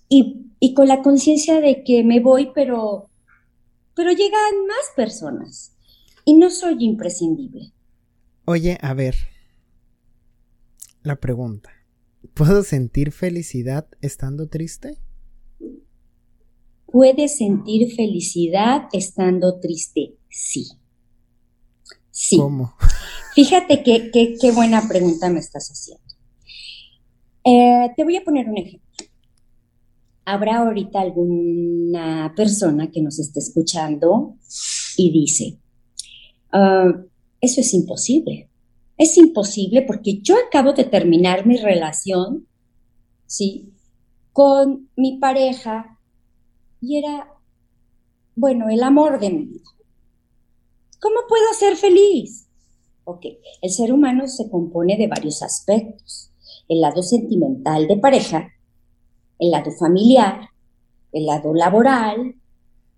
y, 0.08 0.74
con 0.74 0.88
la 0.88 1.02
conciencia 1.02 1.60
de 1.60 1.84
que 1.84 2.04
me 2.04 2.22
voy, 2.22 2.52
pero, 2.56 3.10
pero 3.94 4.12
llegan 4.12 4.66
más 4.66 4.94
personas 4.96 5.76
y 6.24 6.38
no 6.38 6.50
soy 6.50 6.78
imprescindible. 6.80 7.74
Oye, 8.46 8.78
a 8.82 8.94
ver, 8.94 9.16
la 11.04 11.18
pregunta, 11.18 11.72
¿puedo 12.34 12.64
sentir 12.64 13.12
felicidad 13.12 13.88
estando 14.02 14.48
triste? 14.48 15.05
¿Puedes 16.96 17.40
sentir 17.40 17.94
felicidad 17.94 18.84
estando 18.94 19.60
triste? 19.60 20.16
Sí. 20.30 20.66
Sí. 22.10 22.38
¿Cómo? 22.38 22.74
Fíjate 23.34 23.84
qué 23.84 24.10
qué 24.40 24.52
buena 24.54 24.88
pregunta 24.88 25.30
me 25.30 25.42
estás 25.42 25.68
haciendo. 25.68 26.06
Eh, 27.44 27.92
te 27.98 28.04
voy 28.06 28.16
a 28.16 28.24
poner 28.24 28.48
un 28.48 28.60
ejemplo. 28.60 28.90
Habrá 30.24 30.60
ahorita 30.60 31.02
alguna 31.02 32.34
persona 32.34 32.90
que 32.90 33.02
nos 33.02 33.20
esté 33.20 33.42
escuchando 33.42 34.38
y 34.96 35.12
dice, 35.12 35.60
ah, 36.54 36.94
eso 37.42 37.60
es 37.60 37.74
imposible. 37.74 38.50
Es 38.98 39.18
imposible 39.18 39.82
porque 39.82 40.22
yo 40.22 40.38
acabo 40.48 40.72
de 40.72 40.86
terminar 40.86 41.46
mi 41.46 41.58
relación, 41.58 42.48
¿sí? 43.26 43.74
Con 44.32 44.90
mi 44.96 45.18
pareja 45.18 45.95
y 46.86 47.00
era, 47.00 47.28
bueno, 48.36 48.70
el 48.70 48.84
amor 48.84 49.20
de 49.20 49.32
mi 49.32 49.46
vida. 49.46 49.70
¿Cómo 51.02 51.22
puedo 51.28 51.54
ser 51.58 51.76
feliz? 51.76 52.48
Ok, 53.06 53.26
el 53.62 53.72
ser 53.72 53.92
humano 53.92 54.28
se 54.28 54.50
compone 54.50 54.96
de 54.98 55.08
varios 55.08 55.42
aspectos. 55.42 56.32
El 56.68 56.82
lado 56.82 57.02
sentimental 57.02 57.88
de 57.88 57.98
pareja, 57.98 58.50
el 59.40 59.52
lado 59.52 59.72
familiar, 59.72 60.50
el 61.12 61.26
lado 61.26 61.54
laboral, 61.54 62.36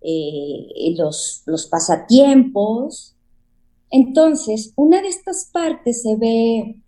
eh, 0.01 0.95
los, 0.97 1.43
los 1.45 1.67
pasatiempos. 1.67 3.15
Entonces, 3.89 4.73
una 4.75 5.01
de 5.01 5.07
estas 5.07 5.49
partes 5.51 6.01
se 6.01 6.15
ve 6.17 6.81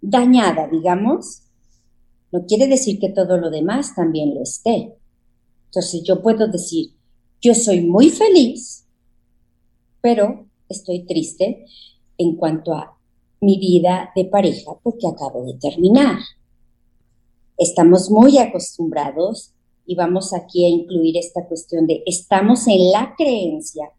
dañada, 0.00 0.66
digamos. 0.66 1.42
No 2.32 2.46
quiere 2.46 2.66
decir 2.66 2.98
que 2.98 3.10
todo 3.10 3.36
lo 3.38 3.50
demás 3.50 3.94
también 3.94 4.34
lo 4.34 4.42
esté. 4.42 4.99
Entonces 5.70 6.02
yo 6.02 6.20
puedo 6.20 6.48
decir, 6.48 6.94
yo 7.40 7.54
soy 7.54 7.82
muy 7.82 8.10
feliz, 8.10 8.88
pero 10.00 10.48
estoy 10.68 11.06
triste 11.06 11.64
en 12.18 12.34
cuanto 12.34 12.74
a 12.74 12.98
mi 13.40 13.56
vida 13.58 14.10
de 14.16 14.24
pareja 14.24 14.72
porque 14.82 15.06
acabo 15.06 15.44
de 15.44 15.54
terminar. 15.54 16.18
Estamos 17.56 18.10
muy 18.10 18.38
acostumbrados 18.38 19.52
y 19.86 19.94
vamos 19.94 20.34
aquí 20.34 20.64
a 20.64 20.68
incluir 20.68 21.16
esta 21.16 21.46
cuestión 21.46 21.86
de 21.86 22.02
estamos 22.04 22.66
en 22.66 22.90
la 22.90 23.14
creencia 23.16 23.92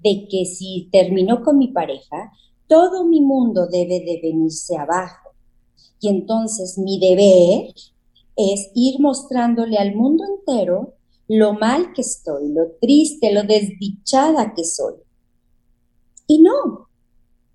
de 0.00 0.26
que 0.28 0.44
si 0.46 0.88
terminó 0.90 1.44
con 1.44 1.58
mi 1.58 1.68
pareja, 1.68 2.32
todo 2.66 3.04
mi 3.04 3.20
mundo 3.20 3.68
debe 3.68 4.00
de 4.00 4.18
venirse 4.20 4.76
abajo. 4.76 5.30
Y 6.00 6.08
entonces 6.08 6.76
mi 6.76 6.98
deber 6.98 7.72
es 8.36 8.70
ir 8.74 9.00
mostrándole 9.00 9.78
al 9.78 9.94
mundo 9.94 10.24
entero 10.24 10.94
lo 11.28 11.54
mal 11.54 11.92
que 11.94 12.02
estoy, 12.02 12.52
lo 12.52 12.72
triste, 12.80 13.32
lo 13.32 13.42
desdichada 13.42 14.52
que 14.54 14.64
soy. 14.64 14.94
Y 16.26 16.42
no, 16.42 16.88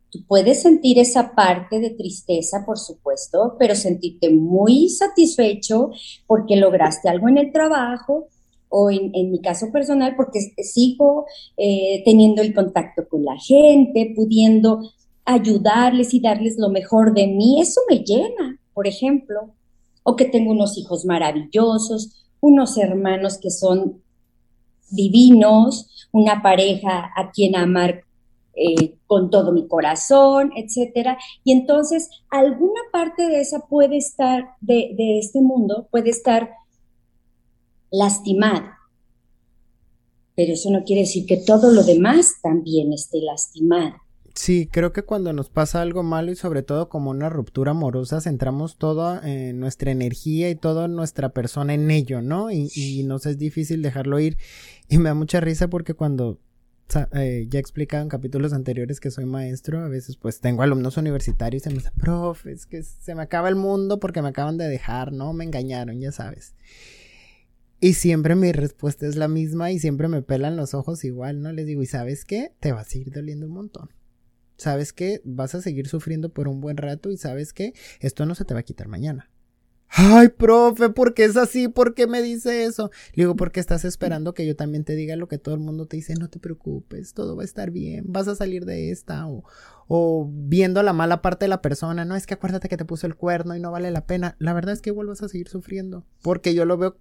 tú 0.09 0.19
puedes 0.27 0.61
sentir 0.61 0.99
esa 0.99 1.35
parte 1.35 1.79
de 1.79 1.91
tristeza, 1.91 2.63
por 2.65 2.77
supuesto, 2.77 3.55
pero 3.59 3.75
sentirte 3.75 4.29
muy 4.29 4.89
satisfecho 4.89 5.91
porque 6.25 6.55
lograste 6.55 7.09
algo 7.09 7.29
en 7.29 7.37
el 7.37 7.51
trabajo 7.51 8.27
o 8.69 8.91
en, 8.91 9.31
mi 9.31 9.41
caso 9.41 9.71
personal 9.71 10.15
porque 10.15 10.39
sigo 10.61 11.25
eh, 11.55 12.01
teniendo 12.03 12.41
el 12.41 12.53
contacto 12.53 13.07
con 13.07 13.23
la 13.23 13.37
gente, 13.37 14.13
pudiendo 14.15 14.81
ayudarles 15.23 16.13
y 16.13 16.19
darles 16.19 16.57
lo 16.57 16.69
mejor 16.69 17.13
de 17.13 17.27
mí, 17.27 17.61
eso 17.61 17.81
me 17.89 17.99
llena, 17.99 18.59
por 18.73 18.87
ejemplo, 18.87 19.53
o 20.09 20.15
que 20.15 20.23
tengo 20.23 20.51
unos 20.51 20.77
hijos 20.77 21.03
maravillosos, 21.03 22.15
unos 22.39 22.77
hermanos 22.77 23.39
que 23.39 23.49
son 23.49 24.01
divinos, 24.89 26.07
una 26.13 26.41
pareja 26.41 27.11
a 27.13 27.29
quien 27.31 27.57
amar 27.57 28.05
eh, 28.55 28.95
con 29.05 29.29
todo 29.29 29.51
mi 29.51 29.67
corazón, 29.67 30.53
etcétera. 30.55 31.17
Y 31.43 31.51
entonces, 31.51 32.09
alguna 32.29 32.79
parte 32.93 33.27
de 33.27 33.41
esa 33.41 33.67
puede 33.67 33.97
estar, 33.97 34.55
de, 34.61 34.93
de 34.95 35.19
este 35.19 35.41
mundo, 35.41 35.89
puede 35.91 36.11
estar 36.11 36.51
lastimada. 37.91 38.77
Pero 40.37 40.53
eso 40.53 40.71
no 40.71 40.85
quiere 40.85 41.01
decir 41.01 41.25
que 41.25 41.35
todo 41.35 41.69
lo 41.69 41.83
demás 41.83 42.35
también 42.41 42.93
esté 42.93 43.19
lastimado. 43.21 43.95
Sí, 44.37 44.69
creo 44.71 44.93
que 44.93 45.01
cuando 45.01 45.33
nos 45.33 45.49
pasa 45.49 45.81
algo 45.81 46.03
malo 46.03 46.31
y 46.31 46.35
sobre 46.35 46.61
todo 46.61 46.89
como 46.89 47.09
una 47.09 47.27
ruptura 47.27 47.71
amorosa, 47.71 48.21
centramos 48.21 48.77
toda 48.77 49.19
eh, 49.27 49.51
nuestra 49.53 49.89
energía 49.89 50.51
y 50.51 50.55
toda 50.55 50.87
nuestra 50.87 51.29
persona 51.29 51.73
en 51.73 51.89
ello, 51.89 52.21
¿no? 52.21 52.51
Y, 52.51 52.69
y, 52.75 53.03
nos 53.03 53.25
es 53.25 53.39
difícil 53.39 53.81
dejarlo 53.81 54.19
ir. 54.19 54.37
Y 54.89 54.99
me 54.99 55.05
da 55.05 55.15
mucha 55.15 55.39
risa 55.39 55.69
porque 55.69 55.95
cuando 55.95 56.39
eh, 57.13 57.47
ya 57.49 57.57
he 57.57 57.59
explicado 57.59 58.03
en 58.03 58.09
capítulos 58.09 58.53
anteriores 58.53 58.99
que 58.99 59.09
soy 59.09 59.25
maestro, 59.25 59.79
a 59.79 59.89
veces 59.89 60.17
pues 60.17 60.39
tengo 60.39 60.61
alumnos 60.61 60.97
universitarios 60.97 61.65
y 61.65 61.69
me 61.69 61.75
dicen, 61.75 61.93
profe, 61.97 62.51
es 62.51 62.67
que 62.67 62.83
se 62.83 63.15
me 63.15 63.23
acaba 63.23 63.49
el 63.49 63.55
mundo 63.55 63.99
porque 63.99 64.21
me 64.21 64.29
acaban 64.29 64.57
de 64.57 64.67
dejar, 64.67 65.13
¿no? 65.13 65.33
Me 65.33 65.45
engañaron, 65.45 65.99
ya 65.99 66.11
sabes. 66.11 66.53
Y 67.79 67.93
siempre 67.93 68.35
mi 68.35 68.51
respuesta 68.51 69.07
es 69.07 69.15
la 69.15 69.29
misma 69.29 69.71
y 69.71 69.79
siempre 69.79 70.07
me 70.07 70.21
pelan 70.21 70.57
los 70.57 70.75
ojos 70.75 71.03
igual, 71.03 71.41
¿no? 71.41 71.51
Les 71.51 71.65
digo, 71.65 71.81
¿y 71.81 71.87
sabes 71.87 72.23
qué? 72.23 72.51
Te 72.59 72.71
va 72.71 72.81
a 72.81 72.85
seguir 72.85 73.11
doliendo 73.11 73.47
un 73.47 73.53
montón 73.53 73.97
sabes 74.57 74.93
que 74.93 75.21
vas 75.23 75.55
a 75.55 75.61
seguir 75.61 75.87
sufriendo 75.87 76.29
por 76.29 76.47
un 76.47 76.61
buen 76.61 76.77
rato 76.77 77.11
y 77.11 77.17
sabes 77.17 77.53
que 77.53 77.73
esto 77.99 78.25
no 78.25 78.35
se 78.35 78.45
te 78.45 78.53
va 78.53 78.61
a 78.61 78.63
quitar 78.63 78.87
mañana. 78.87 79.29
Ay, 79.89 80.27
profe, 80.27 80.89
¿por 80.89 81.13
qué 81.13 81.23
es 81.23 81.37
así? 81.37 81.69
¿Por 81.69 81.93
qué 81.93 82.07
me 82.07 82.21
dice 82.21 82.65
eso? 82.65 82.91
Le 83.13 83.23
digo, 83.23 83.35
porque 83.35 83.59
estás 83.59 83.85
esperando 83.85 84.33
que 84.33 84.45
yo 84.45 84.55
también 84.55 84.83
te 84.83 84.95
diga 84.95 85.15
lo 85.15 85.27
que 85.27 85.37
todo 85.37 85.55
el 85.55 85.61
mundo 85.61 85.85
te 85.85 85.95
dice, 85.95 86.13
no 86.15 86.29
te 86.29 86.39
preocupes, 86.39 87.13
todo 87.13 87.35
va 87.35 87.43
a 87.43 87.45
estar 87.45 87.71
bien, 87.71 88.03
vas 88.07 88.27
a 88.27 88.35
salir 88.35 88.65
de 88.65 88.91
esta, 88.91 89.27
o, 89.27 89.45
o 89.87 90.29
viendo 90.29 90.83
la 90.83 90.91
mala 90.91 91.21
parte 91.21 91.45
de 91.45 91.49
la 91.49 91.61
persona, 91.61 92.03
no 92.03 92.15
es 92.15 92.27
que 92.27 92.33
acuérdate 92.33 92.67
que 92.67 92.77
te 92.77 92.85
puso 92.85 93.07
el 93.07 93.15
cuerno 93.15 93.55
y 93.55 93.61
no 93.61 93.71
vale 93.71 93.89
la 93.91 94.05
pena. 94.05 94.35
La 94.39 94.53
verdad 94.53 94.73
es 94.73 94.81
que 94.81 94.91
vuelvas 94.91 95.21
a 95.23 95.29
seguir 95.29 95.47
sufriendo, 95.47 96.05
porque 96.21 96.53
yo 96.53 96.65
lo 96.65 96.77
veo 96.77 96.97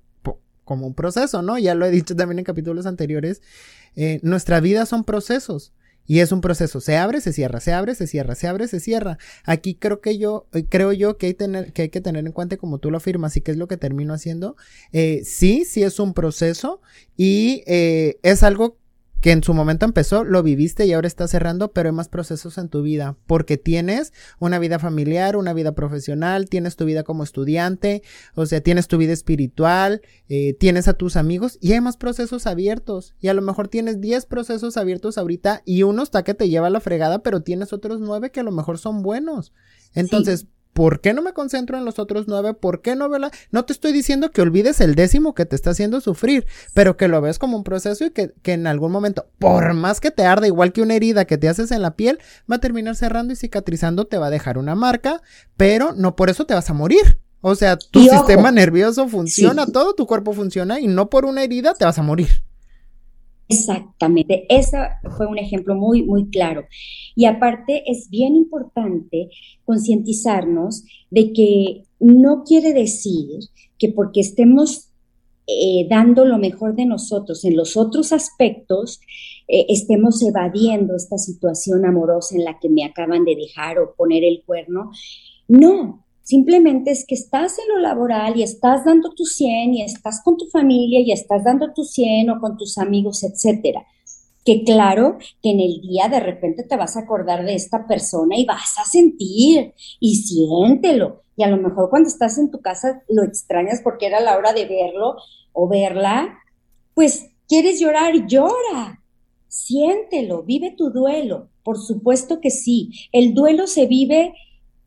como 0.64 0.86
un 0.86 0.94
proceso, 0.94 1.42
¿no? 1.42 1.58
Ya 1.58 1.74
lo 1.74 1.86
he 1.86 1.90
dicho 1.90 2.14
también 2.16 2.40
en 2.40 2.44
capítulos 2.44 2.86
anteriores, 2.86 3.40
eh, 3.94 4.20
nuestra 4.22 4.60
vida 4.60 4.84
son 4.84 5.04
procesos. 5.04 5.72
Y 6.06 6.20
es 6.20 6.32
un 6.32 6.40
proceso, 6.40 6.80
se 6.80 6.96
abre, 6.96 7.20
se 7.20 7.32
cierra, 7.32 7.60
se 7.60 7.72
abre, 7.72 7.94
se 7.94 8.06
cierra, 8.06 8.34
se 8.34 8.46
abre, 8.46 8.68
se 8.68 8.80
cierra. 8.80 9.18
Aquí 9.44 9.74
creo 9.74 10.00
que 10.00 10.18
yo, 10.18 10.46
eh, 10.52 10.64
creo 10.68 10.92
yo 10.92 11.16
que 11.18 11.26
hay, 11.26 11.34
tener, 11.34 11.72
que 11.72 11.82
hay 11.82 11.88
que 11.88 12.00
tener 12.00 12.26
en 12.26 12.32
cuenta, 12.32 12.56
como 12.56 12.78
tú 12.78 12.90
lo 12.90 12.98
afirmas, 12.98 13.36
y 13.36 13.40
que 13.40 13.50
es 13.50 13.56
lo 13.56 13.68
que 13.68 13.76
termino 13.76 14.14
haciendo, 14.14 14.56
eh, 14.92 15.22
sí, 15.24 15.64
sí 15.64 15.82
es 15.82 15.98
un 15.98 16.14
proceso 16.14 16.80
y 17.16 17.62
eh, 17.66 18.18
es 18.22 18.42
algo 18.42 18.78
que 19.26 19.32
en 19.32 19.42
su 19.42 19.54
momento 19.54 19.84
empezó, 19.84 20.22
lo 20.22 20.40
viviste 20.44 20.86
y 20.86 20.92
ahora 20.92 21.08
está 21.08 21.26
cerrando, 21.26 21.72
pero 21.72 21.88
hay 21.88 21.92
más 21.92 22.06
procesos 22.06 22.58
en 22.58 22.68
tu 22.68 22.82
vida, 22.82 23.16
porque 23.26 23.56
tienes 23.56 24.12
una 24.38 24.60
vida 24.60 24.78
familiar, 24.78 25.36
una 25.36 25.52
vida 25.52 25.72
profesional, 25.72 26.48
tienes 26.48 26.76
tu 26.76 26.84
vida 26.84 27.02
como 27.02 27.24
estudiante, 27.24 28.04
o 28.36 28.46
sea, 28.46 28.60
tienes 28.60 28.86
tu 28.86 28.98
vida 28.98 29.12
espiritual, 29.12 30.00
eh, 30.28 30.54
tienes 30.54 30.86
a 30.86 30.92
tus 30.92 31.16
amigos 31.16 31.58
y 31.60 31.72
hay 31.72 31.80
más 31.80 31.96
procesos 31.96 32.46
abiertos. 32.46 33.16
Y 33.18 33.26
a 33.26 33.34
lo 33.34 33.42
mejor 33.42 33.66
tienes 33.66 34.00
10 34.00 34.26
procesos 34.26 34.76
abiertos 34.76 35.18
ahorita 35.18 35.60
y 35.64 35.82
uno 35.82 36.04
está 36.04 36.22
que 36.22 36.34
te 36.34 36.48
lleva 36.48 36.68
a 36.68 36.70
la 36.70 36.78
fregada, 36.78 37.24
pero 37.24 37.42
tienes 37.42 37.72
otros 37.72 37.98
9 37.98 38.30
que 38.30 38.38
a 38.38 38.44
lo 38.44 38.52
mejor 38.52 38.78
son 38.78 39.02
buenos. 39.02 39.52
Entonces, 39.92 40.46
¿Por 40.76 41.00
qué 41.00 41.14
no 41.14 41.22
me 41.22 41.32
concentro 41.32 41.78
en 41.78 41.86
los 41.86 41.98
otros 41.98 42.26
nueve? 42.28 42.52
¿Por 42.52 42.82
qué 42.82 42.96
no 42.96 43.08
veo 43.08 43.30
No 43.50 43.64
te 43.64 43.72
estoy 43.72 43.92
diciendo 43.92 44.30
que 44.30 44.42
olvides 44.42 44.82
el 44.82 44.94
décimo 44.94 45.32
que 45.32 45.46
te 45.46 45.56
está 45.56 45.70
haciendo 45.70 46.02
sufrir, 46.02 46.46
pero 46.74 46.98
que 46.98 47.08
lo 47.08 47.22
ves 47.22 47.38
como 47.38 47.56
un 47.56 47.64
proceso 47.64 48.04
y 48.04 48.10
que, 48.10 48.34
que 48.42 48.52
en 48.52 48.66
algún 48.66 48.92
momento, 48.92 49.26
por 49.38 49.72
más 49.72 50.00
que 50.00 50.10
te 50.10 50.26
arde, 50.26 50.48
igual 50.48 50.74
que 50.74 50.82
una 50.82 50.94
herida 50.94 51.24
que 51.24 51.38
te 51.38 51.48
haces 51.48 51.70
en 51.70 51.80
la 51.80 51.96
piel, 51.96 52.18
va 52.50 52.56
a 52.56 52.60
terminar 52.60 52.94
cerrando 52.94 53.32
y 53.32 53.36
cicatrizando, 53.36 54.06
te 54.06 54.18
va 54.18 54.26
a 54.26 54.30
dejar 54.30 54.58
una 54.58 54.74
marca, 54.74 55.22
pero 55.56 55.94
no 55.94 56.14
por 56.14 56.28
eso 56.28 56.44
te 56.44 56.52
vas 56.52 56.68
a 56.68 56.74
morir. 56.74 57.20
O 57.40 57.54
sea, 57.54 57.78
tu 57.78 58.02
sistema 58.02 58.52
nervioso 58.52 59.08
funciona, 59.08 59.64
todo 59.64 59.94
tu 59.94 60.06
cuerpo 60.06 60.34
funciona 60.34 60.78
y 60.78 60.88
no 60.88 61.08
por 61.08 61.24
una 61.24 61.42
herida 61.42 61.72
te 61.72 61.86
vas 61.86 61.98
a 61.98 62.02
morir. 62.02 62.44
Exactamente, 63.48 64.44
ese 64.48 64.76
fue 65.16 65.26
un 65.26 65.38
ejemplo 65.38 65.76
muy, 65.76 66.02
muy 66.02 66.28
claro. 66.30 66.64
Y 67.14 67.26
aparte 67.26 67.84
es 67.90 68.10
bien 68.10 68.34
importante 68.34 69.28
concientizarnos 69.64 70.84
de 71.10 71.32
que 71.32 71.84
no 72.00 72.42
quiere 72.44 72.72
decir 72.72 73.38
que 73.78 73.90
porque 73.90 74.20
estemos 74.20 74.90
eh, 75.46 75.86
dando 75.88 76.24
lo 76.24 76.38
mejor 76.38 76.74
de 76.74 76.86
nosotros 76.86 77.44
en 77.44 77.56
los 77.56 77.76
otros 77.76 78.12
aspectos, 78.12 79.00
eh, 79.46 79.66
estemos 79.68 80.20
evadiendo 80.22 80.96
esta 80.96 81.18
situación 81.18 81.86
amorosa 81.86 82.34
en 82.34 82.44
la 82.44 82.58
que 82.58 82.68
me 82.68 82.84
acaban 82.84 83.24
de 83.24 83.36
dejar 83.36 83.78
o 83.78 83.94
poner 83.94 84.24
el 84.24 84.42
cuerno. 84.44 84.90
No, 85.46 86.04
Simplemente 86.26 86.90
es 86.90 87.06
que 87.06 87.14
estás 87.14 87.56
en 87.60 87.68
lo 87.72 87.78
laboral 87.80 88.36
y 88.36 88.42
estás 88.42 88.84
dando 88.84 89.10
tu 89.10 89.24
100 89.24 89.74
y 89.74 89.82
estás 89.82 90.20
con 90.24 90.36
tu 90.36 90.46
familia 90.46 90.98
y 90.98 91.12
estás 91.12 91.44
dando 91.44 91.72
tu 91.72 91.84
100 91.84 92.30
o 92.30 92.40
con 92.40 92.56
tus 92.56 92.78
amigos, 92.78 93.22
etcétera. 93.22 93.86
Que 94.44 94.64
claro 94.64 95.18
que 95.40 95.50
en 95.50 95.60
el 95.60 95.80
día 95.80 96.08
de 96.08 96.18
repente 96.18 96.64
te 96.64 96.76
vas 96.76 96.96
a 96.96 97.02
acordar 97.02 97.44
de 97.44 97.54
esta 97.54 97.86
persona 97.86 98.36
y 98.36 98.44
vas 98.44 98.76
a 98.76 98.84
sentir 98.84 99.72
y 100.00 100.16
siéntelo. 100.16 101.22
Y 101.36 101.44
a 101.44 101.46
lo 101.46 101.58
mejor 101.58 101.90
cuando 101.90 102.08
estás 102.08 102.38
en 102.38 102.50
tu 102.50 102.60
casa 102.60 103.04
lo 103.08 103.22
extrañas 103.22 103.80
porque 103.84 104.06
era 104.06 104.18
la 104.18 104.36
hora 104.36 104.52
de 104.52 104.64
verlo 104.64 105.14
o 105.52 105.68
verla, 105.68 106.40
pues 106.94 107.30
quieres 107.46 107.78
llorar, 107.78 108.26
llora. 108.26 109.00
Siéntelo, 109.46 110.42
vive 110.42 110.74
tu 110.76 110.90
duelo. 110.90 111.50
Por 111.62 111.78
supuesto 111.78 112.40
que 112.40 112.50
sí. 112.50 112.90
El 113.12 113.32
duelo 113.32 113.68
se 113.68 113.86
vive 113.86 114.34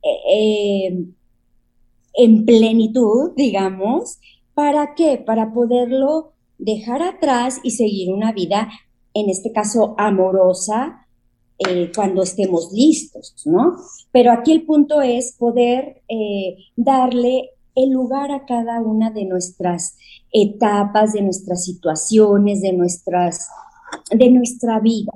eh, 0.03 0.33
eh 0.33 1.05
en 2.19 2.45
plenitud, 2.45 3.31
digamos. 3.37 4.19
¿Para 4.53 4.93
qué? 4.93 5.23
Para 5.25 5.53
poderlo 5.53 6.33
dejar 6.57 7.01
atrás 7.01 7.59
y 7.63 7.71
seguir 7.71 8.11
una 8.11 8.33
vida, 8.33 8.69
en 9.13 9.29
este 9.29 9.53
caso, 9.53 9.95
amorosa, 9.97 11.07
eh, 11.59 11.91
cuando 11.95 12.21
estemos 12.23 12.71
listos, 12.73 13.35
¿no? 13.45 13.77
Pero 14.11 14.33
aquí 14.33 14.51
el 14.51 14.65
punto 14.65 15.01
es 15.01 15.35
poder 15.37 16.01
eh, 16.09 16.57
darle 16.75 17.51
el 17.75 17.91
lugar 17.91 18.31
a 18.31 18.45
cada 18.45 18.81
una 18.81 19.11
de 19.11 19.23
nuestras 19.23 19.95
etapas, 20.33 21.13
de 21.13 21.21
nuestras 21.21 21.63
situaciones, 21.63 22.61
de 22.61 22.73
nuestras, 22.73 23.47
de 24.11 24.29
nuestra 24.29 24.81
vida. 24.81 25.13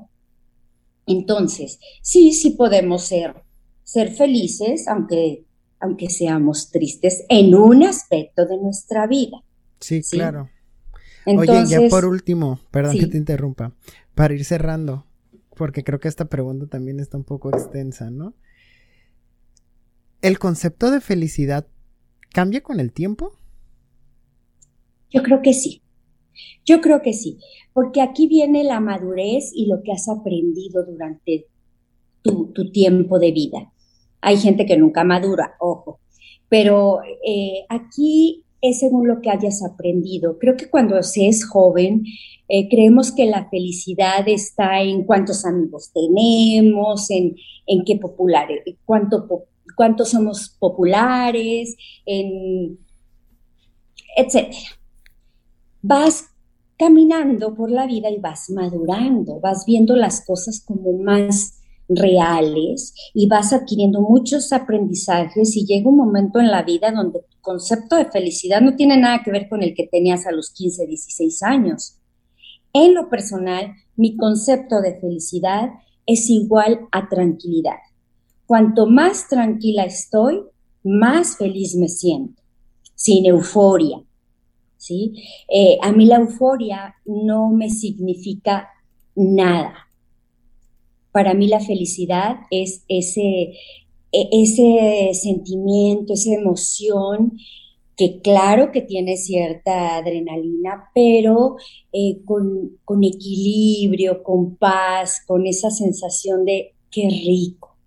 Entonces, 1.06 1.80
sí, 2.02 2.32
sí 2.32 2.52
podemos 2.52 3.04
ser, 3.04 3.36
ser 3.84 4.14
felices, 4.14 4.88
aunque 4.88 5.44
aunque 5.84 6.10
seamos 6.10 6.72
tristes 6.72 7.26
en 7.28 7.54
un 7.54 7.84
aspecto 7.84 8.46
de 8.46 8.58
nuestra 8.58 9.06
vida. 9.06 9.44
Sí, 9.82 10.02
claro. 10.02 10.50
Oye, 11.26 11.66
ya 11.68 11.82
por 11.90 12.06
último, 12.06 12.62
perdón 12.72 12.98
que 12.98 13.08
te 13.08 13.18
interrumpa, 13.18 13.76
para 14.16 14.34
ir 14.34 14.46
cerrando, 14.46 15.06
porque 15.58 15.84
creo 15.84 16.00
que 16.00 16.08
esta 16.08 16.26
pregunta 16.26 16.68
también 16.68 17.02
está 17.02 17.18
un 17.18 17.26
poco 17.26 17.50
extensa, 17.50 18.10
¿no? 18.10 18.34
¿El 20.22 20.40
concepto 20.40 20.90
de 20.90 21.02
felicidad 21.02 21.68
cambia 22.32 22.62
con 22.62 22.80
el 22.80 22.94
tiempo? 22.94 23.34
Yo 25.10 25.22
creo 25.22 25.42
que 25.42 25.54
sí. 25.54 25.82
Yo 26.66 26.80
creo 26.80 27.02
que 27.02 27.12
sí, 27.12 27.40
porque 27.74 28.02
aquí 28.02 28.28
viene 28.28 28.64
la 28.64 28.80
madurez 28.80 29.52
y 29.54 29.66
lo 29.66 29.84
que 29.84 29.92
has 29.92 30.08
aprendido 30.08 30.86
durante 30.86 31.48
tu, 32.22 32.72
tiempo 32.72 33.20
de 33.20 33.34
vida. 33.34 33.73
Hay 34.24 34.38
gente 34.38 34.66
que 34.66 34.78
nunca 34.78 35.04
madura, 35.04 35.56
ojo, 35.60 36.00
pero 36.48 37.02
eh, 37.26 37.66
aquí 37.68 38.46
es 38.62 38.80
según 38.80 39.08
lo 39.08 39.20
que 39.22 39.30
hayas 39.30 39.62
aprendido. 39.64 40.40
Creo 40.40 40.56
que 40.56 40.70
cuando 40.70 41.04
se 41.04 41.28
es 41.28 41.46
joven, 41.46 42.06
eh, 42.48 42.70
creemos 42.70 43.12
que 43.12 43.26
la 43.26 43.50
felicidad 43.50 44.26
está 44.28 44.82
en 44.82 45.04
cuántos 45.04 45.44
amigos 45.44 45.92
tenemos, 45.94 47.12
en, 47.12 47.36
en 47.68 47.84
qué 47.84 47.98
popular, 47.98 48.48
cuánto, 48.86 49.28
cuántos 49.76 50.12
somos 50.12 50.56
populares, 50.58 51.76
en. 52.06 52.80
Vas 55.82 56.30
caminando 56.78 57.56
por 57.56 57.70
la 57.70 57.86
vida 57.86 58.10
y 58.10 58.20
vas 58.20 58.50
madurando, 58.50 59.42
vas 59.42 59.66
viendo 59.66 59.98
las 59.98 60.26
cosas 60.26 60.64
como 60.66 60.94
más 60.94 61.63
reales 61.96 62.94
y 63.14 63.28
vas 63.28 63.54
adquiriendo 63.54 64.02
muchos 64.02 64.52
aprendizajes 64.54 65.56
y 65.56 65.66
llega 65.66 65.90
un 65.90 65.98
momento 65.98 66.40
en 66.40 66.52
la 66.52 66.64
vida 66.64 66.92
donde 66.92 67.20
tu 67.20 67.38
concepto 67.42 67.96
de 67.96 68.06
felicidad 68.06 68.62
no 68.62 68.76
tiene 68.76 68.98
nada 68.98 69.22
que 69.24 69.32
ver 69.32 69.50
con 69.50 69.64
el 69.64 69.74
que 69.74 69.88
tenías 69.88 70.26
a 70.26 70.32
los 70.32 70.52
15, 70.52 70.88
16 70.88 71.44
años. 71.44 72.00
En 72.74 72.94
lo 72.94 73.10
personal, 73.10 73.74
mi 73.96 74.18
concepto 74.18 74.82
de 74.82 75.00
felicidad 75.00 75.70
es 76.06 76.30
igual 76.30 76.88
a 76.92 77.08
tranquilidad. 77.08 77.78
Cuanto 78.46 78.88
más 78.88 79.28
tranquila 79.28 79.84
estoy, 79.84 80.42
más 80.84 81.38
feliz 81.38 81.76
me 81.76 81.88
siento, 81.88 82.42
sin 82.96 83.26
euforia, 83.26 84.04
¿sí? 84.78 85.14
Eh, 85.48 85.78
a 85.82 85.92
mí 85.92 86.06
la 86.06 86.18
euforia 86.18 86.96
no 87.06 87.50
me 87.50 87.70
significa 87.70 88.70
nada. 89.16 89.83
Para 91.14 91.34
mí 91.34 91.48
la 91.48 91.62
felicidad 91.62 92.42
es 92.52 92.84
ese, 92.90 93.54
e, 94.12 94.30
ese 94.32 95.14
sentimiento, 95.14 96.14
esa 96.14 96.34
emoción 96.34 97.38
que 97.96 98.20
claro 98.22 98.72
que 98.72 98.82
tiene 98.82 99.18
cierta 99.18 99.98
adrenalina, 99.98 100.90
pero 100.94 101.56
eh, 101.92 102.22
con, 102.26 102.80
con 102.84 103.04
equilibrio, 103.04 104.24
con 104.24 104.58
paz, 104.58 105.22
con 105.26 105.46
esa 105.46 105.70
sensación 105.70 106.44
de 106.44 106.76
qué 106.92 107.08
rico. 107.10 107.78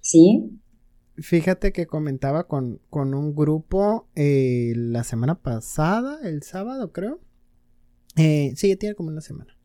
¿Sí? 0.00 0.58
Fíjate 1.16 1.72
que 1.72 1.86
comentaba 1.86 2.48
con, 2.48 2.80
un 2.90 3.34
grupo 3.34 4.08
eh, 4.14 4.72
la 4.74 5.04
semana 5.04 5.34
pasada, 5.40 6.18
el 6.24 6.42
sábado 6.42 6.92
creo. 6.92 7.20
Eh, 8.16 8.52
sí, 8.56 8.74
tiene 8.76 8.94
como 8.94 9.10
una 9.10 9.20
semana. 9.20 9.56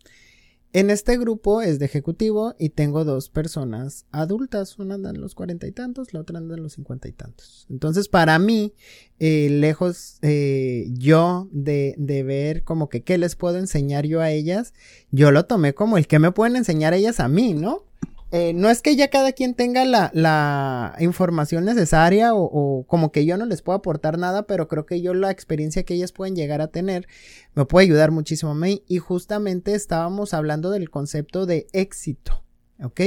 En 0.78 0.92
este 0.92 1.18
grupo 1.18 1.64
es 1.64 1.80
de 1.80 1.86
ejecutivo 1.86 2.54
y 2.60 2.70
tengo 2.70 3.04
dos 3.04 3.30
personas 3.30 4.06
adultas, 4.12 4.78
una 4.78 4.94
anda 4.94 5.10
en 5.10 5.20
los 5.20 5.34
cuarenta 5.34 5.66
y 5.66 5.72
tantos, 5.72 6.14
la 6.14 6.20
otra 6.20 6.38
anda 6.38 6.54
en 6.56 6.62
los 6.62 6.74
cincuenta 6.74 7.08
y 7.08 7.14
tantos. 7.14 7.66
Entonces, 7.72 8.10
para 8.10 8.38
mí, 8.38 8.76
eh, 9.18 9.50
lejos 9.50 10.20
yo 10.22 11.50
de, 11.52 11.96
de, 11.98 12.22
ver 12.22 12.64
como 12.64 12.90
que 12.90 13.02
qué 13.02 13.18
les 13.18 13.36
puedo 13.36 13.58
enseñar 13.58 14.06
yo 14.06 14.22
a 14.22 14.30
ellas, 14.30 14.76
yo 15.10 15.32
lo 15.32 15.48
tomé 15.48 15.74
como 15.74 15.98
el 15.98 16.06
que 16.06 16.20
me 16.20 16.32
pueden 16.32 16.56
enseñar 16.56 16.94
ellas 16.94 17.20
a 17.20 17.28
mí, 17.28 17.56
¿no? 17.56 17.87
Eh, 18.32 18.54
no 18.54 18.70
es 18.70 18.82
que 18.82 18.96
ya 18.98 19.10
cada 19.10 19.32
quien 19.32 19.54
tenga 19.54 19.86
la, 19.86 20.96
información 21.00 21.64
necesaria 21.64 22.34
o, 22.34 22.86
como 22.88 23.12
que 23.12 23.26
yo 23.26 23.38
no 23.38 23.46
les 23.46 23.62
puedo 23.62 23.78
aportar 23.78 24.18
nada, 24.18 24.46
pero 24.48 24.68
creo 24.68 24.86
que 24.86 25.02
yo 25.02 25.14
la 25.14 25.32
experiencia 25.32 25.84
que 25.84 25.94
ellas 25.94 26.12
pueden 26.12 26.36
llegar 26.36 26.62
a 26.62 26.68
tener 26.68 27.08
me 27.56 27.66
puede 27.66 27.86
ayudar 27.86 28.12
muchísimo 28.12 28.52
a 28.52 28.56
mí. 28.56 28.84
Y 28.88 28.98
justamente 28.98 29.74
estábamos 29.76 30.34
hablando 30.34 30.70
del 30.72 30.90
concepto 30.90 31.46
de 31.46 31.68
éxito, 31.72 32.44
¿ok? 32.84 33.02